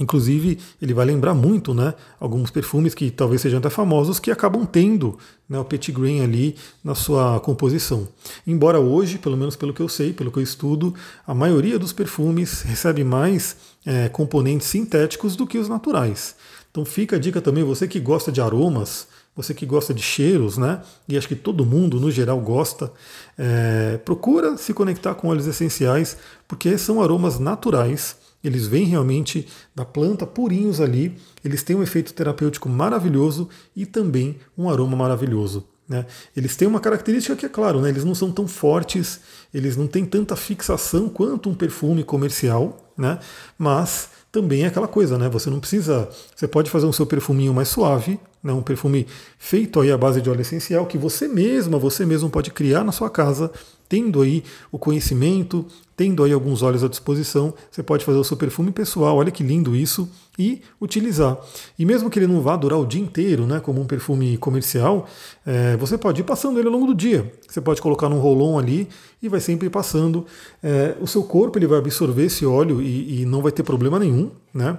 Inclusive, 0.00 0.58
ele 0.82 0.92
vai 0.92 1.06
lembrar 1.06 1.34
muito 1.34 1.72
né, 1.72 1.94
alguns 2.18 2.50
perfumes 2.50 2.94
que 2.94 3.12
talvez 3.12 3.40
sejam 3.40 3.60
até 3.60 3.70
famosos 3.70 4.18
que 4.18 4.28
acabam 4.28 4.66
tendo 4.66 5.16
né, 5.48 5.56
o 5.56 5.64
petit 5.64 5.92
grain 5.92 6.20
ali 6.20 6.56
na 6.82 6.96
sua 6.96 7.38
composição. 7.38 8.08
Embora 8.44 8.80
hoje, 8.80 9.18
pelo 9.18 9.36
menos 9.36 9.54
pelo 9.54 9.72
que 9.72 9.80
eu 9.80 9.88
sei, 9.88 10.12
pelo 10.12 10.32
que 10.32 10.38
eu 10.38 10.42
estudo, 10.42 10.92
a 11.24 11.32
maioria 11.32 11.78
dos 11.78 11.92
perfumes 11.92 12.62
recebe 12.62 13.04
mais 13.04 13.56
é, 13.86 14.08
componentes 14.08 14.66
sintéticos 14.66 15.36
do 15.36 15.46
que 15.46 15.58
os 15.58 15.68
naturais. 15.68 16.34
Então 16.72 16.84
fica 16.84 17.14
a 17.14 17.18
dica 17.18 17.40
também, 17.40 17.62
você 17.62 17.86
que 17.86 18.00
gosta 18.00 18.32
de 18.32 18.40
aromas, 18.40 19.06
você 19.36 19.54
que 19.54 19.64
gosta 19.64 19.94
de 19.94 20.02
cheiros, 20.02 20.58
né? 20.58 20.82
E 21.08 21.16
acho 21.16 21.28
que 21.28 21.36
todo 21.36 21.64
mundo, 21.64 22.00
no 22.00 22.10
geral, 22.10 22.40
gosta. 22.40 22.92
É, 23.38 23.96
procura 24.04 24.56
se 24.56 24.74
conectar 24.74 25.14
com 25.14 25.28
óleos 25.28 25.46
essenciais, 25.46 26.16
porque 26.48 26.76
são 26.78 27.00
aromas 27.00 27.38
naturais 27.38 28.23
eles 28.44 28.66
vêm 28.66 28.84
realmente 28.84 29.48
da 29.74 29.84
planta 29.84 30.26
purinhos 30.26 30.80
ali, 30.80 31.16
eles 31.42 31.62
têm 31.62 31.74
um 31.74 31.82
efeito 31.82 32.12
terapêutico 32.12 32.68
maravilhoso 32.68 33.48
e 33.74 33.86
também 33.86 34.36
um 34.56 34.68
aroma 34.68 34.96
maravilhoso. 34.96 35.66
Né? 35.88 36.06
Eles 36.36 36.56
têm 36.56 36.68
uma 36.68 36.80
característica 36.80 37.36
que 37.36 37.46
é 37.46 37.48
claro, 37.48 37.80
né? 37.80 37.88
eles 37.88 38.04
não 38.04 38.14
são 38.14 38.30
tão 38.30 38.46
fortes, 38.46 39.20
eles 39.52 39.76
não 39.76 39.86
têm 39.86 40.04
tanta 40.04 40.36
fixação 40.36 41.08
quanto 41.08 41.48
um 41.48 41.54
perfume 41.54 42.04
comercial, 42.04 42.92
né? 42.96 43.18
mas 43.58 44.10
também 44.30 44.64
é 44.64 44.66
aquela 44.66 44.88
coisa, 44.88 45.16
né? 45.16 45.28
Você 45.28 45.48
não 45.48 45.60
precisa. 45.60 46.08
Você 46.34 46.48
pode 46.48 46.68
fazer 46.68 46.86
um 46.86 46.92
seu 46.92 47.06
perfuminho 47.06 47.54
mais 47.54 47.68
suave, 47.68 48.18
né? 48.42 48.52
um 48.52 48.62
perfume 48.62 49.06
feito 49.38 49.80
aí 49.80 49.92
à 49.92 49.96
base 49.96 50.20
de 50.20 50.28
óleo 50.28 50.40
essencial 50.40 50.86
que 50.86 50.98
você 50.98 51.28
mesma, 51.28 51.78
você 51.78 52.04
mesmo 52.04 52.28
pode 52.28 52.50
criar 52.50 52.82
na 52.82 52.90
sua 52.90 53.08
casa 53.08 53.52
tendo 53.88 54.22
aí 54.22 54.42
o 54.72 54.78
conhecimento, 54.78 55.66
tendo 55.96 56.24
aí 56.24 56.32
alguns 56.32 56.62
óleos 56.62 56.82
à 56.82 56.88
disposição, 56.88 57.54
você 57.70 57.82
pode 57.82 58.04
fazer 58.04 58.18
o 58.18 58.24
seu 58.24 58.36
perfume 58.36 58.72
pessoal, 58.72 59.16
olha 59.16 59.30
que 59.30 59.42
lindo 59.42 59.76
isso, 59.76 60.08
e 60.38 60.62
utilizar. 60.80 61.38
E 61.78 61.84
mesmo 61.84 62.10
que 62.10 62.18
ele 62.18 62.26
não 62.26 62.40
vá 62.40 62.56
durar 62.56 62.78
o 62.78 62.86
dia 62.86 63.00
inteiro, 63.00 63.46
né, 63.46 63.60
como 63.60 63.80
um 63.80 63.86
perfume 63.86 64.36
comercial, 64.36 65.08
é, 65.46 65.76
você 65.76 65.96
pode 65.96 66.20
ir 66.20 66.24
passando 66.24 66.58
ele 66.58 66.66
ao 66.66 66.72
longo 66.72 66.86
do 66.86 66.94
dia. 66.94 67.32
Você 67.48 67.60
pode 67.60 67.80
colocar 67.80 68.08
num 68.08 68.18
rolon 68.18 68.58
ali 68.58 68.88
e 69.22 69.28
vai 69.28 69.40
sempre 69.40 69.70
passando. 69.70 70.26
É, 70.62 70.96
o 71.00 71.06
seu 71.06 71.22
corpo 71.22 71.58
ele 71.58 71.66
vai 71.66 71.78
absorver 71.78 72.24
esse 72.24 72.44
óleo 72.44 72.82
e, 72.82 73.22
e 73.22 73.26
não 73.26 73.42
vai 73.42 73.52
ter 73.52 73.62
problema 73.62 73.98
nenhum, 73.98 74.30
né? 74.52 74.76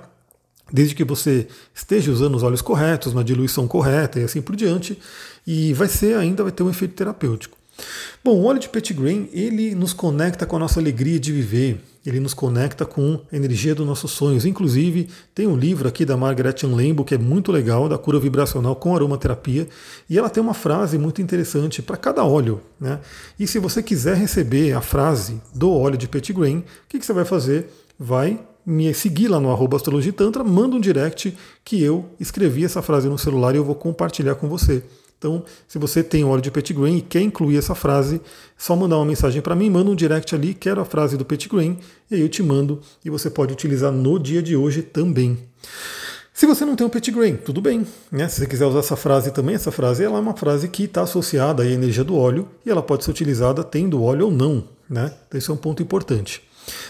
desde 0.72 0.96
que 0.96 1.04
você 1.04 1.48
esteja 1.74 2.12
usando 2.12 2.36
os 2.36 2.44
óleos 2.44 2.62
corretos, 2.62 3.13
na 3.13 3.24
diluição 3.24 3.68
correta 3.68 4.20
e 4.20 4.24
assim 4.24 4.41
por 4.41 4.56
diante, 4.56 5.00
e 5.46 5.74
vai 5.74 5.88
ser 5.88 6.18
ainda 6.18 6.44
vai 6.44 6.52
ter 6.52 6.63
um 6.63 6.70
efeito 6.70 6.96
terapêutico. 6.96 7.55
Bom, 8.24 8.38
o 8.38 8.46
óleo 8.46 8.60
de 8.60 8.70
Petitgrain, 8.70 9.30
ele 9.32 9.76
nos 9.76 9.94
conecta 9.94 10.46
com 10.46 10.56
a 10.56 10.60
nossa 10.60 10.80
alegria 10.80 11.20
de 11.20 11.32
viver, 11.32 11.80
ele 12.06 12.20
nos 12.20 12.34
conecta 12.34 12.86
com 12.86 13.20
a 13.32 13.36
energia 13.36 13.76
dos 13.76 13.86
nossos 13.86 14.12
sonhos. 14.12 14.46
Inclusive, 14.46 15.10
tem 15.34 15.48
um 15.48 15.58
livro 15.58 15.88
aqui 15.88 16.06
da 16.06 16.16
Margaret 16.16 16.56
Lambo 16.64 17.04
que 17.04 17.16
é 17.16 17.18
muito 17.18 17.52
legal, 17.52 17.90
da 17.90 17.98
cura 17.98 18.20
vibracional 18.20 18.76
com 18.76 18.96
aromaterapia, 18.96 19.68
e 20.10 20.18
ela 20.18 20.30
tem 20.30 20.42
uma 20.42 20.54
frase 20.54 20.98
muito 20.98 21.22
interessante 21.22 21.82
para 21.82 21.98
cada 21.98 22.24
óleo. 22.24 22.62
Né? 22.80 23.00
E 23.40 23.46
se 23.46 23.60
você 23.60 23.84
quiser 23.84 24.16
receber 24.16 24.74
a 24.74 24.82
frase 24.82 25.42
do 25.54 25.72
óleo 25.72 25.98
de 25.98 26.08
Petitgrain, 26.08 26.60
o 26.60 26.64
que, 26.90 27.00
que 27.00 27.06
você 27.06 27.14
vai 27.14 27.26
fazer? 27.26 27.70
Vai 27.98 28.40
me 28.66 28.92
seguir 28.94 29.28
lá 29.28 29.40
no 29.40 29.52
arroba 29.52 29.78
astrologitantra, 29.78 30.44
manda 30.44 30.76
um 30.76 30.80
direct 30.80 31.38
que 31.64 31.82
eu 31.82 32.06
escrevi 32.20 32.66
essa 32.66 32.82
frase 32.82 33.08
no 33.08 33.18
celular 33.18 33.54
e 33.54 33.58
eu 33.58 33.64
vou 33.64 33.76
compartilhar 33.76 34.36
com 34.36 34.50
você. 34.50 34.84
Então, 35.17 35.43
se 35.67 35.78
você 35.78 36.04
tem 36.04 36.23
óleo 36.23 36.41
de 36.41 36.51
petit 36.51 36.73
grain 36.73 36.97
e 36.97 37.01
quer 37.01 37.21
incluir 37.21 37.58
essa 37.58 37.73
frase, 37.73 38.21
só 38.58 38.75
mandar 38.75 38.97
uma 38.97 39.06
mensagem 39.06 39.41
para 39.41 39.56
mim, 39.56 39.69
manda 39.69 39.89
um 39.89 39.95
direct 39.95 40.36
ali, 40.36 40.54
quero 40.54 40.82
a 40.82 40.86
frase 40.86 41.17
do 41.17 41.25
petit 41.25 41.49
grain, 41.49 41.78
e 42.12 42.15
aí 42.15 42.21
eu 42.21 42.30
te 42.30 42.43
mando 42.43 42.82
e 43.04 43.10
você 43.10 43.30
pode 43.30 43.54
utilizar 43.54 43.91
no 43.91 44.19
dia 44.19 44.43
de 44.43 44.56
hoje 44.56 44.82
também. 44.82 45.38
Se 46.34 46.45
você 46.45 46.65
não 46.65 46.75
tem 46.75 46.86
o 46.86 46.89
petit 46.89 47.12
grain, 47.12 47.38
tudo 47.38 47.62
bem. 47.62 47.88
Né? 48.12 48.28
Se 48.28 48.41
você 48.41 48.45
quiser 48.45 48.65
usar 48.65 48.80
essa 48.80 48.97
frase 48.97 49.32
também, 49.32 49.56
essa 49.56 49.71
frase 49.71 50.04
ela 50.04 50.17
é 50.17 50.19
uma 50.19 50.36
frase 50.36 50.67
que 50.67 50.84
está 50.84 51.04
associada 51.04 51.63
à 51.63 51.65
energia 51.65 52.04
do 52.04 52.17
óleo 52.17 52.49
e 52.65 52.69
ela 52.69 52.84
pode 52.84 53.06
ser 53.06 53.12
utilizada 53.12 53.63
tendo 53.63 54.04
óleo 54.04 54.25
ou 54.25 54.32
não. 54.32 54.67
Né? 54.89 55.13
Então, 55.28 55.38
esse 55.38 55.49
é 55.49 55.54
um 55.54 55.58
ponto 55.58 55.82
importante. 55.82 56.43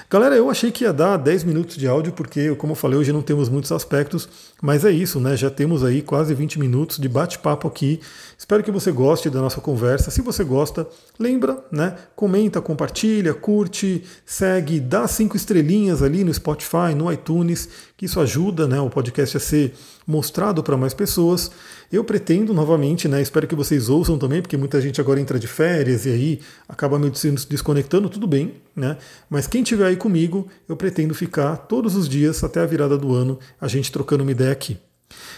Galera, 0.09 0.35
eu 0.35 0.49
achei 0.49 0.71
que 0.71 0.83
ia 0.83 0.93
dar 0.93 1.17
10 1.17 1.43
minutos 1.43 1.75
de 1.75 1.87
áudio, 1.87 2.13
porque, 2.13 2.53
como 2.55 2.73
eu 2.73 2.75
falei, 2.75 2.97
hoje 2.97 3.11
não 3.11 3.21
temos 3.21 3.49
muitos 3.49 3.71
aspectos, 3.71 4.29
mas 4.61 4.85
é 4.85 4.91
isso, 4.91 5.19
né? 5.19 5.35
Já 5.35 5.49
temos 5.49 5.83
aí 5.83 6.01
quase 6.01 6.33
20 6.33 6.59
minutos 6.59 6.97
de 6.97 7.09
bate-papo 7.09 7.67
aqui. 7.67 7.99
Espero 8.37 8.63
que 8.63 8.71
você 8.71 8.91
goste 8.91 9.29
da 9.29 9.41
nossa 9.41 9.59
conversa. 9.59 10.11
Se 10.11 10.21
você 10.21 10.43
gosta, 10.43 10.87
lembra, 11.19 11.63
né? 11.71 11.95
Comenta, 12.15 12.61
compartilha, 12.61 13.33
curte, 13.33 14.03
segue, 14.25 14.79
dá 14.79 15.07
cinco 15.07 15.35
estrelinhas 15.35 16.01
ali 16.01 16.23
no 16.23 16.33
Spotify, 16.33 16.93
no 16.95 17.11
iTunes, 17.11 17.69
que 17.97 18.05
isso 18.05 18.19
ajuda 18.19 18.67
né, 18.67 18.79
o 18.79 18.89
podcast 18.89 19.37
a 19.37 19.39
ser 19.39 19.73
mostrado 20.05 20.61
para 20.61 20.75
mais 20.75 20.93
pessoas. 20.93 21.49
Eu 21.91 22.03
pretendo 22.03 22.53
novamente, 22.53 23.07
né? 23.07 23.21
Espero 23.21 23.47
que 23.47 23.55
vocês 23.55 23.87
ouçam 23.87 24.17
também, 24.17 24.41
porque 24.41 24.57
muita 24.57 24.81
gente 24.81 24.99
agora 24.99 25.19
entra 25.19 25.39
de 25.39 25.47
férias 25.47 26.05
e 26.05 26.09
aí 26.09 26.39
acaba 26.67 26.99
meio 26.99 27.15
se 27.15 27.31
desconectando, 27.47 28.09
tudo 28.09 28.27
bem, 28.27 28.55
né? 28.75 28.97
Mas 29.29 29.47
quem 29.47 29.61
estiver 29.61 29.87
aí 29.87 29.95
comigo, 29.95 30.47
eu 30.67 30.75
pretendo 30.75 31.13
ficar 31.13 31.55
todos 31.55 31.95
os 31.95 32.09
dias 32.09 32.43
até 32.43 32.59
a 32.59 32.65
virada 32.65 32.97
do 32.97 33.13
ano, 33.13 33.39
a 33.59 33.67
gente 33.67 33.91
trocando 33.91 34.23
uma 34.23 34.31
ideia 34.31 34.51
aqui. 34.51 34.77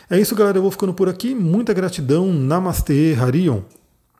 É 0.09 0.19
isso, 0.19 0.35
galera. 0.35 0.57
Eu 0.57 0.61
vou 0.61 0.71
ficando 0.71 0.93
por 0.93 1.09
aqui. 1.09 1.35
Muita 1.35 1.73
gratidão. 1.73 2.31
Namastê, 2.31 3.15
Harion. 3.19 3.61